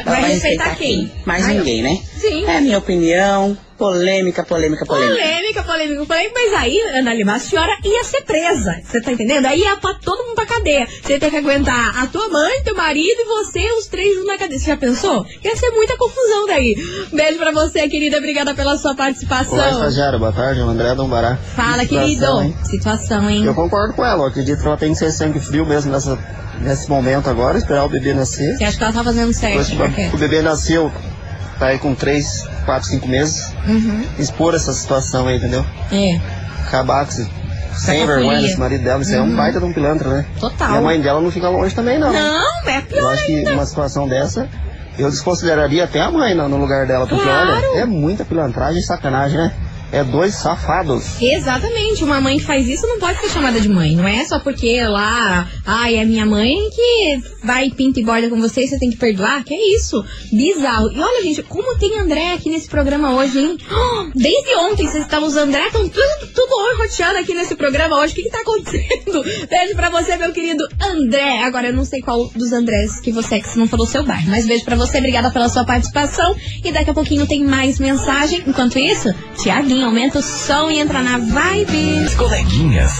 vai 0.05 0.33
respeitar 0.33 0.75
quem? 0.75 1.11
Mais 1.25 1.45
Ai, 1.45 1.55
ninguém, 1.55 1.81
né? 1.81 1.97
Sim. 2.15 2.45
É 2.45 2.57
a 2.57 2.61
minha 2.61 2.77
opinião. 2.77 3.57
Polêmica, 3.81 4.43
polêmica, 4.43 4.85
polêmica. 4.85 5.15
Polêmica, 5.15 5.63
polêmica, 5.63 6.05
polêmica, 6.05 6.33
mas 6.35 6.53
aí, 6.53 6.79
Ana 6.93 7.15
Lima, 7.15 7.33
a 7.33 7.39
senhora 7.39 7.75
ia 7.83 8.03
ser 8.03 8.21
presa, 8.21 8.79
você 8.83 9.01
tá 9.01 9.11
entendendo? 9.11 9.47
Aí 9.47 9.61
ia 9.61 9.75
pra 9.75 9.95
todo 9.95 10.23
mundo 10.23 10.35
pra 10.35 10.45
cadeia. 10.45 10.85
Você 10.85 11.13
ia 11.13 11.19
ter 11.19 11.31
que 11.31 11.37
aguentar 11.37 11.97
a 11.97 12.05
tua 12.05 12.29
mãe, 12.29 12.61
teu 12.63 12.75
marido 12.75 13.19
e 13.19 13.25
você, 13.25 13.71
os 13.79 13.87
três 13.87 14.13
juntos 14.13 14.27
na 14.27 14.37
cadeia. 14.37 14.59
Você 14.59 14.67
já 14.67 14.77
pensou? 14.77 15.25
Ia 15.43 15.55
ser 15.55 15.71
muita 15.71 15.97
confusão 15.97 16.45
daí. 16.45 16.75
Beijo 17.11 17.39
pra 17.39 17.51
você, 17.51 17.89
querida, 17.89 18.19
obrigada 18.19 18.53
pela 18.53 18.77
sua 18.77 18.93
participação. 18.93 19.55
Olá, 19.57 19.71
estagiário, 19.71 20.19
boa 20.19 20.31
tarde, 20.31 20.61
o 20.61 20.69
André 20.69 20.93
Dombará. 20.93 21.37
Fala, 21.55 21.79
Que 21.79 21.87
querido. 21.97 22.11
situação, 22.13 22.43
hein? 22.43 22.55
Situação, 22.63 23.29
hein? 23.31 23.45
Eu 23.45 23.55
concordo 23.55 23.95
com 23.95 24.05
ela, 24.05 24.21
eu 24.21 24.27
acredito 24.27 24.61
que 24.61 24.67
ela 24.67 24.77
tem 24.77 24.93
que 24.93 24.99
ser 24.99 25.11
sangue 25.11 25.39
frio 25.39 25.65
mesmo 25.65 25.91
nessa, 25.91 26.19
nesse 26.59 26.87
momento 26.87 27.31
agora, 27.31 27.57
esperar 27.57 27.83
o 27.85 27.89
bebê 27.89 28.13
nascer. 28.13 28.57
Você 28.59 28.63
acha 28.63 28.77
que 28.77 28.83
ela 28.83 28.93
tá 28.93 29.03
fazendo 29.03 29.33
Depois 29.33 29.65
certo? 29.67 29.95
quê? 29.95 30.11
o 30.13 30.17
bebê 30.19 30.43
nasceu, 30.43 30.91
tá 31.57 31.65
aí 31.69 31.79
com 31.79 31.95
3, 31.95 32.43
4, 32.65 32.87
5 32.89 33.07
meses, 33.07 33.51
Uhum. 33.67 34.03
expor 34.19 34.53
essa 34.55 34.73
situação 34.73 35.27
aí, 35.27 35.37
entendeu? 35.37 35.65
É, 35.91 36.19
Acabar 36.67 37.05
com 37.05 37.11
esse, 37.11 37.27
sem 37.75 38.05
vergonha 38.05 38.41
desse 38.41 38.57
marido 38.59 38.83
dela, 38.83 39.01
isso 39.01 39.11
aí 39.11 39.17
é 39.17 39.21
Uhum. 39.21 39.31
um 39.31 39.35
baita 39.35 39.59
de 39.59 39.65
um 39.65 39.73
pilantra, 39.73 40.09
né? 40.09 40.25
total. 40.39 40.73
E 40.73 40.77
a 40.77 40.81
mãe 40.81 41.01
dela 41.01 41.19
não 41.21 41.31
fica 41.31 41.49
longe 41.49 41.73
também, 41.75 41.97
não. 41.99 42.11
Não, 42.11 42.67
é 42.67 42.77
Eu 42.77 42.81
pior 42.83 43.13
acho 43.13 43.25
que 43.25 43.35
ainda. 43.37 43.51
numa 43.51 43.65
situação 43.65 44.07
dessa, 44.07 44.47
eu 44.97 45.09
desconsideraria 45.09 45.83
até 45.85 45.99
a 46.01 46.11
mãe 46.11 46.35
no, 46.35 46.47
no 46.47 46.57
lugar 46.57 46.85
dela, 46.85 47.07
porque 47.07 47.23
Claro. 47.23 47.49
olha, 47.51 47.79
é 47.81 47.85
muita 47.85 48.23
pilantragem 48.25 48.79
e 48.79 48.83
sacanagem, 48.83 49.37
né? 49.37 49.51
É 49.91 50.03
dois 50.03 50.35
safados. 50.35 51.21
Exatamente, 51.21 52.03
uma 52.03 52.21
mãe 52.21 52.37
que 52.37 52.45
faz 52.45 52.67
isso 52.67 52.87
não 52.87 52.99
pode 52.99 53.19
ser 53.19 53.29
chamada 53.29 53.59
de 53.59 53.67
mãe. 53.67 53.95
Não 53.95 54.07
é 54.07 54.23
só 54.25 54.39
porque 54.39 54.81
lá, 54.83 55.47
ai, 55.65 55.97
é 55.97 56.05
minha 56.05 56.25
mãe 56.25 56.55
que 56.73 57.19
vai 57.43 57.69
pinta 57.71 57.99
e 57.99 58.03
borda 58.03 58.29
com 58.29 58.39
você 58.39 58.63
e 58.63 58.67
você 58.67 58.79
tem 58.79 58.89
que 58.89 58.97
perdoar. 58.97 59.43
Que 59.43 59.53
é 59.53 59.75
isso? 59.75 60.03
Bizarro. 60.31 60.91
E 60.91 60.99
olha, 60.99 61.23
gente, 61.23 61.43
como 61.43 61.77
tem 61.77 61.99
André 61.99 62.33
aqui 62.33 62.49
nesse 62.49 62.67
programa 62.67 63.15
hoje, 63.15 63.39
hein? 63.39 63.57
Oh, 63.69 64.09
Desde 64.15 64.55
ontem 64.55 64.87
vocês 64.87 65.03
estavam 65.03 65.27
os 65.27 65.35
André, 65.35 65.67
estão 65.67 65.87
tudo, 65.87 66.27
tudo 66.33 66.77
roteando 66.77 67.19
aqui 67.19 67.33
nesse 67.33 67.55
programa 67.55 67.99
hoje. 67.99 68.13
O 68.13 68.15
que, 68.15 68.23
que 68.23 68.29
tá 68.29 68.39
acontecendo? 68.39 69.23
Beijo 69.49 69.75
pra 69.75 69.89
você, 69.89 70.15
meu 70.17 70.31
querido 70.31 70.67
André. 70.79 71.39
Agora, 71.43 71.67
eu 71.67 71.73
não 71.73 71.85
sei 71.85 72.01
qual 72.01 72.29
dos 72.35 72.51
Andrés 72.53 72.99
que 72.99 73.11
você 73.11 73.35
é, 73.35 73.39
que 73.39 73.47
você 73.49 73.59
não 73.59 73.67
falou 73.67 73.85
seu 73.85 74.03
bairro. 74.03 74.29
Mas 74.29 74.45
beijo 74.45 74.63
pra 74.63 74.75
você, 74.75 74.97
obrigada 74.99 75.31
pela 75.31 75.49
sua 75.49 75.63
participação. 75.65 76.35
E 76.63 76.71
daqui 76.71 76.89
a 76.89 76.93
pouquinho 76.93 77.27
tem 77.27 77.43
mais 77.43 77.79
mensagem. 77.79 78.43
Enquanto 78.45 78.77
isso, 78.77 79.13
Tiaguinho, 79.41 79.80
aumenta 79.85 80.19
o 80.19 80.21
som 80.21 80.69
e 80.69 80.79
entra 80.79 81.01
na 81.01 81.17
vibe. 81.17 82.05
As 82.05 82.15
coleguinhas. 82.15 82.91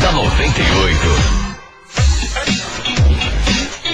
da 0.00 0.12
98. 0.12 1.46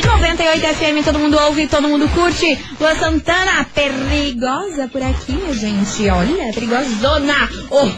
98 0.04 0.66
FM, 0.74 1.04
todo 1.04 1.18
mundo 1.18 1.38
ouve, 1.38 1.66
todo 1.66 1.88
mundo 1.88 2.08
curte. 2.08 2.58
Lua 2.80 2.94
Santana, 2.94 3.64
perigosa 3.74 4.88
por 4.88 5.02
aqui, 5.02 5.32
minha 5.32 5.54
gente. 5.54 6.08
Olha, 6.08 6.52
perigosona. 6.52 7.48
Hoje 7.70 7.96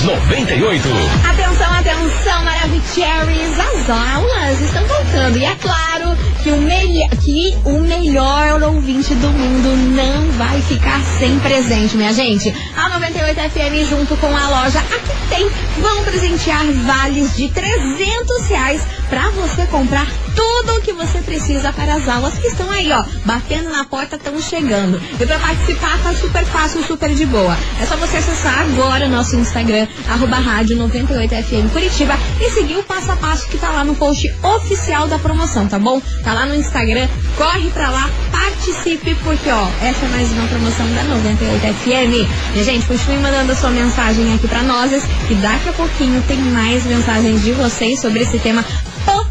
98. 0.02 0.90
Atenção, 1.30 1.72
atenção, 1.74 2.44
Maravicheries, 2.44 3.60
as 3.60 3.88
aulas 3.90 4.62
estão 4.62 4.84
voltando. 4.86 5.38
E 5.38 5.46
é 5.46 5.56
claro 5.56 6.18
que 6.42 6.52
o, 6.52 6.58
melhor, 6.58 7.10
que 7.24 7.56
o 7.66 7.80
melhor 7.80 8.64
ouvinte 8.64 9.14
do 9.16 9.30
mundo 9.30 9.76
não 9.96 10.32
vai 10.32 10.62
ficar 10.64 11.00
sem 11.20 11.38
presente, 11.40 11.96
minha 11.96 12.12
gente. 12.14 12.52
A 12.76 12.90
98 12.90 13.40
FM 13.52 13.88
junto 13.90 14.18
com 14.18 14.36
a 14.36 14.50
loja 14.50 14.80
Aqui 14.80 15.00
Tem 15.30 15.48
vão 15.80 16.04
presentear 16.04 16.66
vales 16.86 17.36
de 17.36 17.50
300 17.50 18.48
reais 18.48 18.82
para 19.10 19.30
você 19.32 19.66
comprar 19.66 20.08
tudo 20.36 20.78
o 20.78 20.82
que 20.82 20.94
você 20.94 21.20
precisa 21.20 21.74
para 21.74 21.96
as 21.96 22.08
aulas 22.08 22.36
que 22.36 22.48
estão 22.48 22.70
aí, 22.70 22.92
ó, 22.92 23.04
batendo 23.26 23.70
na 23.70 23.84
porta, 23.84 24.16
estão 24.16 24.40
chegando. 24.42 25.02
E 25.20 25.26
para 25.26 25.40
participar 25.40 25.98
tá 26.04 26.14
super 26.14 26.46
fácil, 26.46 26.84
super 26.84 27.14
de 27.14 27.26
boa. 27.26 27.58
É 27.82 27.86
só 27.86 27.98
você 27.98 28.18
acessar 28.18 28.60
agora 28.60 29.08
o 29.08 29.10
nosso 29.10 29.36
Instagram, 29.36 29.88
arroba 30.08 30.38
rádio 30.38 30.78
98FM 30.78 31.72
Curitiba 31.72 32.18
e 32.40 32.50
seguir 32.52 32.78
o 32.78 32.84
passo 32.84 33.12
a 33.12 33.16
passo 33.16 33.48
que 33.48 33.58
tá 33.58 33.70
lá 33.70 33.84
no 33.84 33.96
post 33.96 34.32
oficial 34.44 35.08
da 35.08 35.18
promoção, 35.18 35.68
tá 35.68 35.80
bom? 35.80 36.00
Tá 36.24 36.34
lá 36.34 36.46
no 36.46 36.56
Instagram, 36.56 37.08
corre 37.36 37.70
pra 37.72 37.90
lá, 37.90 38.10
participe, 38.32 39.16
porque 39.24 39.50
ó, 39.50 39.68
essa 39.82 40.06
é 40.06 40.10
mais 40.10 40.32
uma 40.32 40.48
promoção 40.48 40.86
da 40.94 41.04
98FM. 41.04 42.28
E, 42.56 42.64
gente, 42.64 42.86
continue 42.86 43.18
mandando 43.18 43.52
a 43.52 43.56
sua 43.56 43.72
mensagem 43.72 44.34
aqui 44.36 44.48
pra 44.48 44.62
nós, 44.62 44.92
que 45.28 45.36
daqui 45.36 45.70
a 45.70 45.74
pouquinho 45.74 46.22
tem 46.28 46.38
mais 46.38 46.86
mensagens 46.86 47.44
de 47.44 47.52
vocês 47.54 48.00
sobre 48.00 48.22
esse 48.22 48.38
tema 48.40 48.64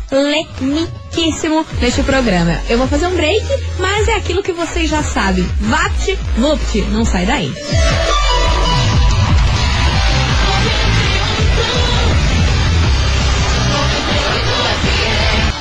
polemiquíssimo 0.09 1.66
neste 1.81 2.03
programa. 2.03 2.61
Eu 2.68 2.79
vou 2.79 2.88
fazer 2.88 3.07
um 3.07 3.14
break, 3.14 3.44
mas 3.79 4.09
é 4.09 4.14
aquilo 4.14 4.42
que 4.42 4.53
vocês 4.53 4.90
já 4.90 5.03
sabem. 5.03 5.44
Vate, 5.61 6.18
vupt, 6.37 6.81
não 6.90 7.05
sai 7.05 7.27
daí. 7.27 7.53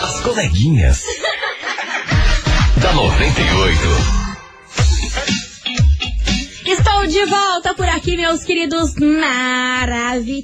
As 0.02 0.20
coleguinhas. 0.22 1.04
da 2.78 2.94
98. 2.94 4.17
Estou 6.98 7.12
de 7.12 7.26
volta 7.30 7.76
por 7.76 7.88
aqui, 7.88 8.18
meus 8.18 8.44
queridos 8.44 8.96
Maravicheries. 8.96 10.42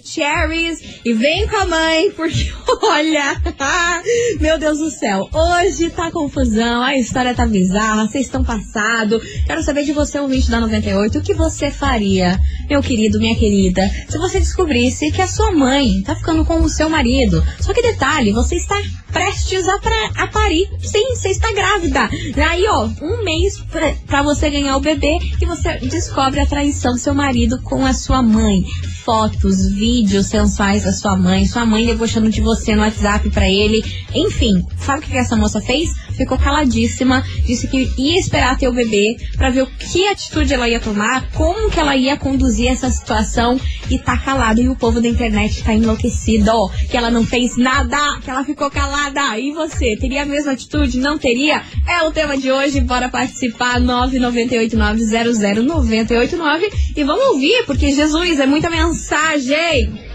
E 1.04 1.12
vem 1.12 1.48
com 1.48 1.58
a 1.58 1.66
mãe, 1.66 2.12
porque 2.12 2.54
olha, 2.84 3.42
meu 4.40 4.60
Deus 4.60 4.78
do 4.78 4.92
céu, 4.92 5.28
hoje 5.34 5.90
tá 5.90 6.12
confusão, 6.12 6.84
a 6.84 6.96
história 6.96 7.34
tá 7.34 7.48
bizarra, 7.48 8.08
vocês 8.08 8.28
estão 8.28 8.44
passados. 8.44 9.24
Quero 9.48 9.64
saber 9.64 9.84
de 9.84 9.94
você, 9.94 10.20
ouvinte 10.20 10.52
da 10.52 10.60
98, 10.60 11.18
o 11.18 11.24
que 11.24 11.34
você 11.34 11.72
faria, 11.72 12.40
meu 12.70 12.82
querido, 12.82 13.20
minha 13.20 13.36
querida, 13.36 13.90
se 14.10 14.18
você 14.18 14.40
descobrisse 14.40 15.12
que 15.12 15.22
a 15.22 15.28
sua 15.28 15.52
mãe 15.52 16.02
tá 16.04 16.16
ficando 16.16 16.46
com 16.46 16.62
o 16.62 16.70
seu 16.70 16.90
marido. 16.90 17.44
Só 17.60 17.74
que 17.74 17.82
detalhe, 17.82 18.32
você 18.32 18.56
está 18.56 18.76
prestes 19.14 19.68
a, 19.68 19.78
pra, 19.78 20.10
a 20.18 20.28
parir. 20.28 20.68
Sim, 20.80 21.16
você 21.16 21.30
está 21.30 21.54
grávida. 21.54 22.10
Aí, 22.50 22.66
ó, 22.68 22.90
um 23.02 23.24
mês 23.24 23.64
pra 24.08 24.24
você 24.24 24.50
ganhar 24.50 24.76
o 24.76 24.82
bebê 24.82 25.18
e 25.40 25.46
você 25.46 25.78
descobre 25.78 26.40
a 26.40 26.46
traição 26.46 26.94
do 26.94 27.00
seu 27.00 27.14
marido 27.14 27.62
com 27.62 27.86
a 27.86 27.94
sua 27.94 28.22
mãe. 28.22 28.64
Fotos, 29.06 29.68
vídeos 29.70 30.28
sensuais 30.28 30.84
da 30.84 30.92
sua 30.92 31.16
mãe, 31.16 31.46
sua 31.46 31.66
mãe 31.66 31.86
debochando 31.86 32.30
de 32.30 32.42
você 32.42 32.74
no 32.74 32.82
WhatsApp 32.82 33.30
pra 33.30 33.48
ele. 33.48 33.84
Enfim, 34.16 34.66
sabe 34.78 35.00
o 35.00 35.02
que 35.04 35.18
essa 35.18 35.36
moça 35.36 35.62
fez? 35.62 35.90
Ficou 36.16 36.38
caladíssima, 36.38 37.24
disse 37.46 37.68
que 37.68 37.92
ia 37.98 38.20
esperar 38.20 38.58
ter 38.58 38.68
o 38.68 38.74
bebê 38.74 39.18
pra 39.36 39.50
ver 39.50 39.64
o 39.64 39.68
que 39.68 40.08
atitude 40.08 40.54
ela 40.54 40.70
ia 40.70 40.80
tomar, 40.80 41.30
como 41.32 41.70
que 41.70 41.80
ela 41.80 41.96
ia 41.96 42.18
conduzir 42.18 42.72
essa 42.72 42.90
situação 42.90 43.60
e 43.90 43.98
tá 43.98 44.18
calado. 44.18 44.62
E 44.62 44.70
o 44.70 44.76
povo 44.76 45.02
da 45.02 45.08
internet 45.08 45.64
tá 45.64 45.74
enlouquecido, 45.74 46.52
ó, 46.52 46.70
que 46.90 46.98
ela 46.98 47.10
não 47.10 47.26
fez 47.26 47.58
nada, 47.58 48.20
que 48.22 48.30
ela 48.30 48.44
ficou 48.44 48.70
calada. 48.70 49.40
E 49.40 49.52
você, 49.52 49.96
teria 49.98 50.24
a 50.24 50.26
mesma 50.26 50.52
atitude? 50.54 51.00
Não 51.00 51.18
teria? 51.18 51.64
É 51.88 52.04
o 52.04 52.12
tema 52.12 52.38
de 52.38 52.52
hoje, 52.52 52.82
bora 52.82 53.10
participar, 53.10 53.80
998900989 53.82 56.72
e 56.96 57.04
vamos 57.04 57.26
ouvir, 57.28 57.66
porque 57.66 57.92
Jesus, 57.92 58.40
é 58.40 58.46
muita 58.46 58.70
mensagem. 58.70 60.13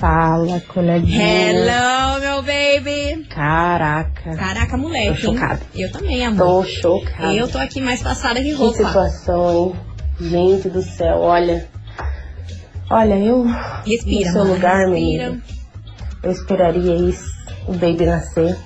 Fala, 0.00 0.60
coleguinha. 0.66 1.50
Hello, 1.50 2.20
meu 2.20 2.42
baby. 2.42 3.26
Caraca. 3.28 4.34
Caraca, 4.34 4.76
moleque. 4.78 5.08
Tô 5.10 5.14
chocada. 5.16 5.60
hein? 5.74 5.82
Eu 5.84 5.92
também, 5.92 6.24
amor. 6.24 6.38
Tô 6.38 6.64
chocada. 6.64 7.34
Eu 7.34 7.46
tô 7.48 7.58
aqui 7.58 7.82
mais 7.82 8.02
passada 8.02 8.40
que 8.40 8.46
Que 8.46 8.52
roupa. 8.54 8.76
situação, 8.78 9.74
hein? 10.18 10.28
Gente 10.30 10.70
do 10.70 10.82
céu, 10.82 11.18
olha. 11.20 11.68
Olha, 12.90 13.14
eu. 13.18 13.44
Respira, 13.86 14.26
No 14.28 14.32
seu 14.32 14.44
lugar, 14.54 14.86
menina. 14.88 15.38
Eu 16.22 16.32
esperaria 16.32 16.94
isso, 16.96 17.30
o 17.68 17.72
baby 17.74 18.06
nascer. 18.06 18.56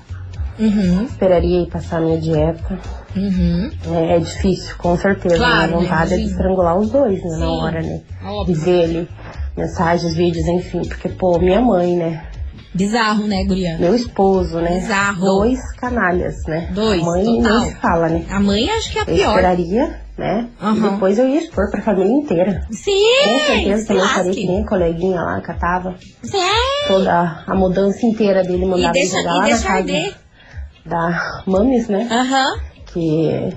Uhum, 0.57 1.03
Esperaria 1.03 1.63
ir 1.63 1.67
passar 1.69 1.97
a 1.97 1.99
minha 2.01 2.17
dieta. 2.17 2.79
uhum. 3.13 3.69
É, 3.93 4.15
é 4.15 4.19
difícil, 4.19 4.73
com 4.77 4.97
certeza. 4.97 5.35
Claro, 5.35 5.67
Minha 5.67 5.79
vontade 5.81 6.13
é 6.13 6.17
de 6.17 6.23
estrangular 6.27 6.77
os 6.77 6.89
dois, 6.91 7.21
né? 7.21 7.29
Sim, 7.29 7.39
Na 7.41 7.49
hora, 7.51 7.81
né? 7.81 8.01
óbvio. 8.23 8.55
De 8.55 8.61
ver 8.61 8.83
ele, 8.89 9.09
mensagens, 9.55 10.13
vídeos, 10.15 10.45
enfim. 10.47 10.81
Porque, 10.87 11.09
pô, 11.09 11.37
minha 11.39 11.61
mãe, 11.61 11.95
né? 11.95 12.25
Bizarro, 12.73 13.25
né, 13.25 13.43
guria? 13.45 13.77
Meu 13.77 13.95
esposo, 13.95 14.59
né? 14.59 14.79
Bizarro. 14.79 15.21
Dois 15.21 15.59
canalhas, 15.77 16.35
né? 16.45 16.69
Dois, 16.73 17.01
A 17.01 17.05
mãe 17.05 17.23
total. 17.23 17.41
não 17.41 17.61
se 17.65 17.75
fala, 17.75 18.09
né? 18.09 18.25
A 18.29 18.39
mãe 18.39 18.69
acho 18.69 18.91
que 18.91 18.97
é 18.99 19.01
a 19.01 19.05
Eu 19.05 19.15
pior. 19.15 19.29
esperaria, 19.29 19.99
né? 20.17 20.47
E 20.61 20.65
Aham. 20.65 20.91
depois 20.91 21.17
eu 21.17 21.27
ia 21.29 21.39
expor 21.39 21.71
pra 21.71 21.81
família 21.81 22.11
inteira. 22.11 22.67
Sim! 22.71 22.91
Com 23.23 23.39
certeza 23.39 23.87
também 23.87 24.07
faria 24.09 24.31
que 24.33 24.45
nem 24.47 24.61
a 24.61 24.67
coleguinha 24.67 25.21
lá, 25.21 25.39
catava 25.39 25.95
Sim! 26.21 26.37
toda 26.87 27.43
a 27.47 27.55
mudança 27.55 28.05
inteira 28.05 28.43
dele, 28.43 28.63
E 28.63 28.67
mandava 28.67 28.91
ele 28.97 29.07
deixa, 29.07 29.17
jogar 29.19 29.23
e 29.23 29.35
lá 29.35 29.39
na 29.41 29.45
deixa 29.47 29.63
casa 29.63 29.77
arder. 29.77 30.15
da 30.85 31.41
Mames, 31.47 31.87
né? 31.87 32.07
Aham. 32.11 32.59
Que 32.87 33.53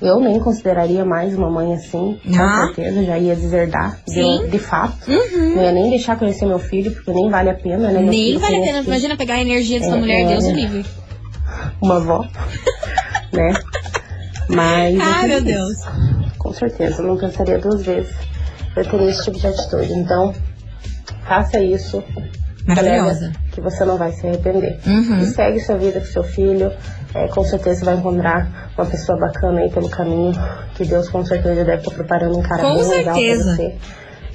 eu 0.00 0.20
nem 0.20 0.38
consideraria 0.40 1.04
mais 1.04 1.34
uma 1.34 1.50
mãe 1.50 1.74
assim, 1.74 2.18
com 2.24 2.66
certeza, 2.66 3.04
já 3.04 3.18
ia 3.18 3.34
deserdar, 3.34 3.98
de, 4.06 4.14
Sim. 4.14 4.48
de 4.48 4.58
fato. 4.58 5.10
Uhum. 5.10 5.56
Não 5.56 5.62
ia 5.62 5.72
nem 5.72 5.90
deixar 5.90 6.16
conhecer 6.18 6.46
meu 6.46 6.58
filho, 6.58 6.92
porque 6.92 7.12
nem 7.12 7.28
vale 7.28 7.50
a 7.50 7.54
pena, 7.54 7.90
né? 7.90 8.00
Meu 8.00 8.10
Nem 8.10 8.38
vale 8.38 8.56
a 8.56 8.60
pena. 8.60 8.78
Imagina 8.80 9.16
pegar 9.16 9.34
a 9.34 9.40
energia 9.40 9.80
dessa 9.80 9.96
É, 9.96 9.98
mulher, 9.98 10.20
é, 10.22 10.26
Deus 10.28 10.44
o 10.44 10.50
livre. 10.52 10.86
Uma 11.82 11.96
avó, 11.96 12.24
né? 13.32 13.52
Mas. 14.48 14.94
Eu 15.22 15.28
meu 15.28 15.42
Deus. 15.42 15.76
Com 16.38 16.52
certeza, 16.52 17.02
não 17.02 17.16
pensaria 17.16 17.58
duas 17.58 17.82
vezes. 17.82 18.14
Eu 18.76 18.84
teria 18.84 19.10
esse 19.10 19.24
tipo 19.24 19.38
de 19.38 19.46
atitude. 19.46 19.92
Então, 19.92 20.32
faça 21.26 21.60
isso. 21.60 22.02
Maravilhosa. 22.66 23.20
colega, 23.20 23.32
Que 23.52 23.60
você 23.60 23.84
não 23.84 23.96
vai 23.96 24.12
se 24.12 24.26
arrepender. 24.26 24.78
Uhum. 24.86 25.18
E 25.20 25.26
segue 25.26 25.60
sua 25.60 25.76
vida 25.76 26.00
com 26.00 26.06
seu 26.06 26.22
filho. 26.22 26.70
É, 27.14 27.26
com 27.28 27.42
certeza 27.42 27.80
você 27.80 27.84
vai 27.86 27.94
encontrar 27.96 28.70
uma 28.76 28.86
pessoa 28.86 29.18
bacana 29.18 29.60
aí 29.60 29.70
pelo 29.70 29.88
caminho. 29.88 30.32
Que 30.74 30.84
Deus 30.84 31.08
com 31.08 31.24
certeza 31.24 31.64
deve 31.64 31.78
estar 31.82 31.90
preparando 31.90 32.36
um 32.38 32.42
cara 32.42 32.62
Com 32.62 32.74
bem 32.74 32.88
legal 32.88 33.14
certeza. 33.14 33.44
pra 33.44 33.54
você. 33.56 33.74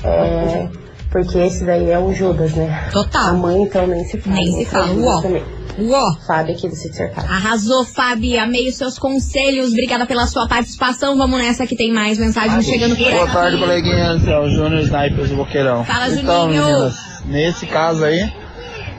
É, 0.05 0.69
porque 1.11 1.37
esse 1.37 1.63
daí 1.65 1.91
é 1.91 1.99
um 1.99 2.13
Judas, 2.13 2.53
né? 2.55 2.89
Total. 2.91 3.27
A 3.29 3.33
mãe 3.33 3.61
então 3.61 3.85
nem 3.87 4.03
se 4.05 4.19
fala. 4.19 4.35
Nem 4.35 4.51
se 4.53 4.61
Esse 4.63 4.75
é 4.75 4.79
fala. 4.79 4.93
Uó. 4.93 5.21
também. 5.21 5.43
Uó. 5.79 6.11
Sabe 6.21 6.51
aqui 6.53 6.67
do 6.67 6.75
sítio 6.75 6.97
cercado. 6.97 7.25
Arrasou, 7.31 7.85
Fabi. 7.85 8.37
Amei 8.37 8.67
os 8.67 8.75
seus 8.75 8.97
conselhos. 8.97 9.69
Obrigada 9.71 10.05
pela 10.07 10.25
sua 10.27 10.47
participação. 10.47 11.15
Vamos 11.17 11.39
nessa 11.39 11.65
que 11.67 11.75
tem 11.75 11.91
mais 11.93 12.17
mensagens 12.17 12.65
chegando 12.65 12.95
por 12.95 13.09
Boa 13.09 13.23
aqui. 13.23 13.33
tarde, 13.33 13.57
coleguinhas. 13.59 14.27
É 14.27 14.37
o 14.39 14.49
Júnior 14.49 14.81
Snipers 14.81 15.29
do 15.29 15.35
Boqueirão. 15.35 15.83
Fala, 15.85 16.07
então, 16.09 16.45
Juninho. 16.45 16.63
meninas, 16.65 16.95
nesse 17.25 17.65
caso 17.67 18.03
aí, 18.03 18.31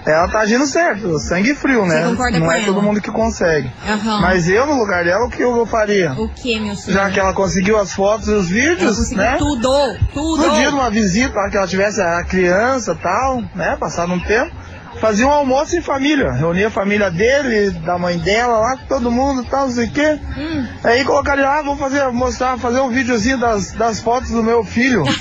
ela 0.06 0.28
tá 0.28 0.40
agindo 0.40 0.66
certo, 0.66 1.18
sangue 1.18 1.54
frio, 1.54 1.86
né? 1.86 2.02
Você 2.02 2.08
concorda 2.10 2.38
Não 2.38 2.46
com 2.46 2.52
é 2.52 2.56
ela? 2.58 2.66
todo 2.66 2.82
mundo 2.82 3.00
que 3.00 3.10
consegue. 3.10 3.70
Aham. 3.88 4.20
Mas 4.20 4.48
eu, 4.48 4.66
no 4.66 4.74
lugar 4.78 5.04
dela, 5.04 5.24
o 5.26 5.30
que 5.30 5.42
eu 5.42 5.64
faria? 5.66 6.12
O 6.12 6.28
que, 6.28 6.60
meu 6.60 6.76
senhor? 6.76 6.94
Já 6.98 7.10
que 7.10 7.18
ela 7.18 7.32
conseguiu 7.32 7.78
as 7.78 7.92
fotos 7.92 8.28
e 8.28 8.32
os 8.32 8.50
Ela 8.50 8.60
vídeos, 8.60 8.96
conseguiu 8.96 9.16
né? 9.22 9.36
tudo, 9.38 9.98
tudo. 10.12 10.46
No 10.46 10.54
dia 10.54 10.68
de 10.68 10.74
uma 10.74 10.90
visita, 10.90 11.34
lá 11.34 11.48
que 11.48 11.56
ela 11.56 11.66
tivesse 11.66 12.00
a 12.00 12.22
criança 12.24 12.92
e 12.92 13.02
tal, 13.02 13.42
né? 13.54 13.76
Passado 13.80 14.12
um 14.12 14.20
tempo, 14.20 14.54
fazia 15.00 15.26
um 15.26 15.30
almoço 15.30 15.76
em 15.76 15.80
família. 15.80 16.32
Reunia 16.32 16.68
a 16.68 16.70
família 16.70 17.10
dele, 17.10 17.70
da 17.80 17.98
mãe 17.98 18.18
dela, 18.18 18.58
lá, 18.58 18.76
com 18.76 18.86
todo 18.86 19.10
mundo 19.10 19.42
e 19.42 19.46
tal, 19.46 19.66
não 19.66 19.74
sei 19.74 19.86
o 19.86 19.90
quê. 19.90 20.18
Hum. 20.36 20.66
Aí 20.84 21.04
colocaria 21.04 21.44
lá, 21.44 21.62
vou 21.62 21.76
fazer, 21.76 22.06
mostrar, 22.12 22.58
fazer 22.58 22.80
um 22.80 22.90
videozinho 22.90 23.38
das, 23.38 23.72
das 23.72 24.00
fotos 24.00 24.30
do 24.30 24.42
meu 24.42 24.62
filho. 24.64 25.02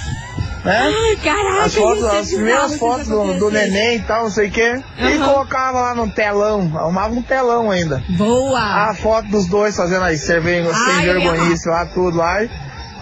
né? 0.63 0.93
Ai, 0.95 1.15
caraca, 1.17 1.63
As, 1.63 1.75
fotos, 1.75 2.03
é 2.03 2.19
as 2.19 2.27
primeiras 2.29 2.71
bizarro, 2.71 2.79
fotos 2.79 3.07
do, 3.07 3.33
do 3.39 3.51
neném 3.51 3.97
e 3.97 4.01
tal, 4.01 4.23
não 4.23 4.29
sei 4.31 4.47
o 4.47 4.51
quê. 4.51 4.81
E 4.97 5.03
Aham. 5.17 5.25
colocava 5.27 5.81
lá 5.81 5.95
no 5.95 6.09
telão, 6.09 6.71
arrumava 6.75 7.13
um 7.13 7.21
telão 7.21 7.69
ainda. 7.69 8.03
Boa! 8.09 8.59
A 8.89 8.93
foto 8.95 9.27
dos 9.27 9.47
dois 9.47 9.75
fazendo 9.75 10.03
aí, 10.03 10.17
servem, 10.17 10.65
Ai, 10.65 10.73
sem 10.73 11.03
vergonhice 11.05 11.67
lá, 11.67 11.85
tudo 11.85 12.17
lá. 12.17 12.43
E 12.43 12.49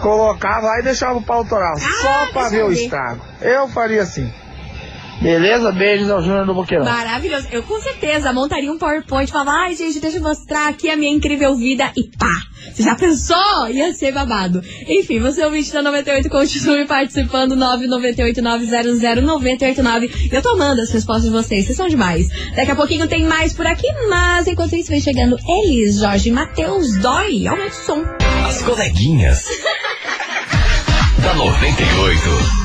colocava 0.00 0.66
lá 0.66 0.80
e 0.80 0.82
deixava 0.82 1.18
o 1.18 1.22
pau 1.22 1.38
autoral. 1.38 1.76
só 1.78 2.26
pra 2.32 2.48
ver 2.48 2.64
o 2.64 2.72
estrago. 2.72 3.20
Eu 3.40 3.68
faria 3.68 4.02
assim. 4.02 4.32
Beleza? 5.22 5.70
Beijos 5.70 6.10
ao 6.10 6.20
Júnior 6.20 6.44
do 6.44 6.52
Boqueirão. 6.52 6.84
Maravilhoso. 6.84 7.46
Eu 7.52 7.62
com 7.62 7.80
certeza 7.80 8.32
montaria 8.32 8.72
um 8.72 8.78
PowerPoint 8.78 9.28
e 9.28 9.32
falava, 9.32 9.52
ai 9.52 9.76
gente, 9.76 10.00
deixa 10.00 10.16
eu 10.16 10.22
mostrar 10.22 10.68
aqui 10.68 10.90
a 10.90 10.96
minha 10.96 11.12
incrível 11.12 11.54
vida 11.54 11.92
e 11.96 12.08
pá! 12.16 12.42
Você 12.72 12.82
já 12.82 12.94
pensou? 12.94 13.68
Ia 13.68 13.92
ser 13.92 14.12
babado. 14.12 14.62
Enfim, 14.88 15.20
você 15.20 15.44
ouvinte 15.44 15.72
da 15.72 15.82
98, 15.82 16.28
continue 16.28 16.86
participando, 16.86 17.56
998-900-989. 17.56 20.30
Eu 20.32 20.42
tô 20.42 20.50
amando 20.50 20.80
as 20.80 20.90
respostas 20.90 21.24
de 21.24 21.30
vocês, 21.30 21.66
vocês 21.66 21.76
são 21.76 21.88
demais. 21.88 22.28
Daqui 22.56 22.70
a 22.70 22.76
pouquinho 22.76 23.06
tem 23.06 23.24
mais 23.24 23.52
por 23.52 23.66
aqui, 23.66 23.86
mas 24.08 24.46
enquanto 24.46 24.74
isso 24.74 24.90
vem 24.90 25.00
chegando 25.00 25.36
Elis, 25.46 25.98
Jorge 25.98 26.30
e 26.30 26.32
Matheus, 26.32 26.98
dói, 27.00 27.46
aumenta 27.46 27.68
o 27.68 27.86
som. 27.86 28.02
As 28.46 28.62
coleguinhas. 28.62 29.44
da 31.22 31.34
98. 31.34 32.61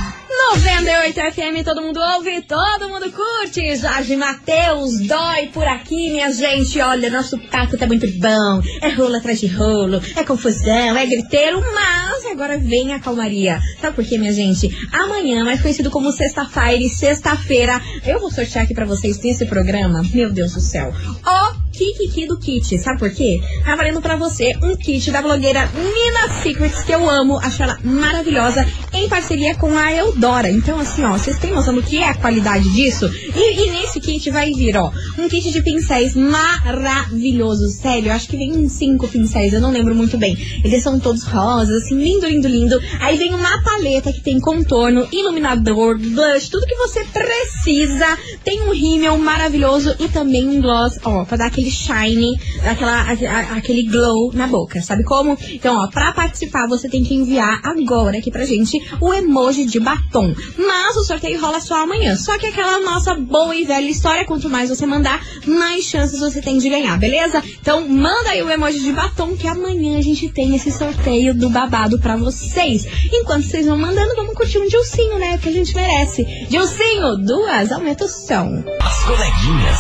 98 0.53 1.19
FM, 1.33 1.63
todo 1.63 1.81
mundo 1.81 1.99
ouve, 2.15 2.41
todo 2.41 2.89
mundo 2.89 3.11
curte. 3.11 3.75
Jorge 3.75 4.15
Matheus, 4.15 4.99
dói 5.07 5.47
por 5.53 5.67
aqui, 5.67 6.11
minha 6.11 6.31
gente. 6.31 6.79
Olha, 6.79 7.09
nosso 7.09 7.37
papo 7.37 7.77
tá 7.77 7.87
muito 7.87 8.07
bom. 8.19 8.61
É 8.81 8.89
rolo 8.89 9.15
atrás 9.15 9.39
de 9.39 9.47
rolo, 9.47 10.01
é 10.15 10.23
confusão, 10.23 10.97
é 10.97 11.05
griteiro, 11.05 11.61
mas 11.73 12.25
agora 12.25 12.57
vem 12.57 12.93
a 12.93 12.99
calmaria. 12.99 13.59
Sabe 13.81 13.95
por 13.95 14.05
quê, 14.05 14.17
minha 14.17 14.33
gente? 14.33 14.69
Amanhã, 14.91 15.43
mais 15.43 15.61
conhecido 15.61 15.89
como 15.89 16.11
sexta-feira 16.11 16.87
sexta-feira, 16.89 17.81
eu 18.05 18.19
vou 18.19 18.31
sortear 18.31 18.65
aqui 18.65 18.73
pra 18.73 18.85
vocês 18.85 19.19
nesse 19.19 19.45
programa. 19.45 20.03
Meu 20.13 20.31
Deus 20.31 20.53
do 20.53 20.59
céu. 20.59 20.93
O 21.25 21.66
Kikiki 21.77 22.25
do 22.25 22.37
Kit. 22.39 22.77
Sabe 22.79 22.97
por 22.97 23.11
quê? 23.11 23.39
Tá 23.63 23.75
valendo 23.75 24.01
pra 24.01 24.15
você 24.15 24.51
um 24.63 24.75
kit 24.75 25.11
da 25.11 25.21
blogueira 25.21 25.69
Nina 25.75 26.41
Secrets, 26.41 26.83
que 26.83 26.91
eu 26.91 27.07
amo, 27.07 27.37
acho 27.37 27.61
ela 27.61 27.77
maravilhosa, 27.83 28.67
em 28.91 29.07
parceria 29.07 29.53
com 29.55 29.77
a 29.77 29.93
Eudora. 29.93 30.49
Então, 30.49 30.79
assim, 30.79 31.03
ó, 31.03 31.11
vocês 31.11 31.37
têm 31.37 31.51
noção 31.51 31.75
do 31.75 31.83
que 31.83 31.97
é 31.97 32.09
a 32.09 32.15
qualidade 32.15 32.67
disso? 32.73 33.05
E, 33.35 33.61
e 33.61 33.71
nesse 33.71 33.99
kit 33.99 34.29
vai 34.31 34.51
vir, 34.51 34.75
ó, 34.75 34.91
um 35.19 35.29
kit 35.29 35.51
de 35.51 35.61
pincéis 35.61 36.15
maravilhoso. 36.15 37.69
Sério, 37.69 38.09
eu 38.09 38.13
acho 38.13 38.27
que 38.27 38.37
vem 38.37 38.51
uns 38.53 38.71
cinco 38.71 39.07
pincéis, 39.07 39.53
eu 39.53 39.61
não 39.61 39.71
lembro 39.71 39.93
muito 39.93 40.17
bem. 40.17 40.35
Eles 40.63 40.81
são 40.81 40.99
todos 40.99 41.23
rosas, 41.23 41.83
assim, 41.83 42.01
lindo, 42.01 42.27
lindo, 42.27 42.47
lindo. 42.47 42.81
Aí 42.99 43.17
vem 43.17 43.33
uma 43.35 43.61
paleta 43.61 44.11
que 44.11 44.21
tem 44.21 44.39
contorno, 44.39 45.07
iluminador, 45.11 45.99
blush, 45.99 46.49
tudo 46.49 46.65
que 46.65 46.75
você 46.75 47.03
precisa. 47.05 48.17
Tem 48.43 48.61
um 48.61 48.73
rímel 48.73 49.17
maravilhoso 49.19 49.95
e 49.99 50.07
também 50.07 50.47
um 50.47 50.59
gloss, 50.59 50.97
ó, 51.03 51.23
pra 51.25 51.37
dar 51.37 51.47
aquele 51.47 51.66
shine, 51.69 52.37
aquela, 52.63 53.01
a- 53.01 53.57
aquele 53.57 53.83
glow 53.83 54.31
na 54.33 54.47
boca, 54.47 54.81
sabe 54.81 55.03
como? 55.03 55.37
Então, 55.51 55.75
ó, 55.75 55.87
pra 55.87 56.11
participar 56.13 56.67
você 56.67 56.89
tem 56.89 57.03
que 57.03 57.13
enviar 57.13 57.61
agora 57.63 58.17
aqui 58.17 58.31
pra 58.31 58.45
gente 58.45 58.77
o 58.99 59.13
emoji 59.13 59.65
de 59.65 59.79
batom. 59.79 60.33
Mas 60.57 60.95
o 60.97 61.03
sorteio 61.03 61.39
rola 61.39 61.59
só 61.59 61.83
amanhã. 61.83 62.15
Só 62.15 62.37
que 62.37 62.47
aquela 62.47 62.79
nossa 62.81 63.15
boa 63.15 63.55
e 63.55 63.63
velha 63.65 63.89
história, 63.89 64.25
quanto 64.25 64.49
mais 64.49 64.69
você 64.69 64.85
mandar, 64.85 65.23
mais 65.45 65.83
chances 65.85 66.19
você 66.19 66.41
tem 66.41 66.57
de 66.57 66.69
ganhar, 66.69 66.97
beleza? 66.97 67.43
Então, 67.61 67.87
manda 67.87 68.29
aí 68.31 68.41
o 68.41 68.49
emoji 68.49 68.79
de 68.79 68.91
batom 68.91 69.35
que 69.35 69.47
amanhã 69.47 69.97
a 69.97 70.01
gente 70.01 70.29
tem 70.29 70.55
esse 70.55 70.71
sorteio 70.71 71.33
do 71.33 71.49
babado 71.49 71.99
pra 71.99 72.15
vocês. 72.17 72.85
Enquanto 73.11 73.43
vocês 73.45 73.65
vão 73.65 73.77
mandando, 73.77 74.15
vamos 74.15 74.33
curtir 74.35 74.57
um 74.59 74.67
Dilcinho, 74.67 75.17
né? 75.19 75.37
Que 75.37 75.49
a 75.49 75.51
gente 75.51 75.73
merece. 75.75 76.25
Dilcinho, 76.49 77.17
duas, 77.17 77.71
aumenta 77.71 78.05
o 78.05 78.07
som. 78.07 78.63
As 78.81 79.03
coleguinhas. 79.03 79.77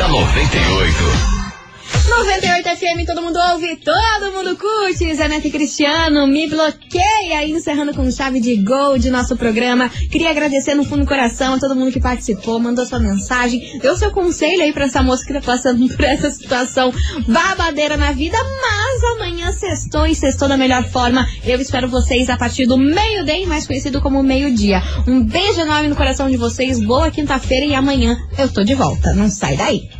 Da 0.00 0.08
98. 0.08 1.39
98 2.10 2.68
FM, 2.76 3.06
todo 3.06 3.22
mundo 3.22 3.38
ouve, 3.52 3.76
todo 3.76 4.32
mundo 4.32 4.56
curte. 4.56 5.14
Zanete 5.14 5.48
Cristiano, 5.48 6.26
me 6.26 6.48
bloqueia, 6.48 7.46
encerrando 7.46 7.94
com 7.94 8.10
chave 8.10 8.40
de 8.40 8.56
gol 8.56 8.98
de 8.98 9.10
nosso 9.10 9.36
programa. 9.36 9.88
Queria 10.10 10.30
agradecer 10.30 10.74
no 10.74 10.82
fundo 10.82 11.02
do 11.02 11.06
coração 11.06 11.54
a 11.54 11.58
todo 11.58 11.76
mundo 11.76 11.92
que 11.92 12.00
participou, 12.00 12.58
mandou 12.58 12.84
sua 12.84 12.98
mensagem, 12.98 13.78
deu 13.78 13.96
seu 13.96 14.10
conselho 14.10 14.60
aí 14.60 14.72
pra 14.72 14.86
essa 14.86 15.02
moça 15.02 15.24
que 15.24 15.32
tá 15.32 15.40
passando 15.40 15.88
por 15.88 16.04
essa 16.04 16.28
situação 16.30 16.92
babadeira 17.28 17.96
na 17.96 18.10
vida, 18.10 18.36
mas 18.60 19.04
amanhã 19.14 19.52
sextou 19.52 20.04
e 20.04 20.14
sextou 20.14 20.48
da 20.48 20.56
melhor 20.56 20.82
forma. 20.90 21.24
Eu 21.46 21.60
espero 21.60 21.88
vocês 21.88 22.28
a 22.28 22.36
partir 22.36 22.66
do 22.66 22.76
meio-dia, 22.76 23.46
mais 23.46 23.68
conhecido 23.68 24.00
como 24.00 24.20
meio-dia. 24.20 24.82
Um 25.06 25.22
beijo 25.22 25.60
enorme 25.60 25.86
no 25.86 25.96
coração 25.96 26.28
de 26.28 26.36
vocês, 26.36 26.84
boa 26.84 27.10
quinta-feira 27.10 27.66
e 27.66 27.74
amanhã 27.74 28.18
eu 28.36 28.52
tô 28.52 28.64
de 28.64 28.74
volta. 28.74 29.14
Não 29.14 29.30
sai 29.30 29.56
daí. 29.56 29.99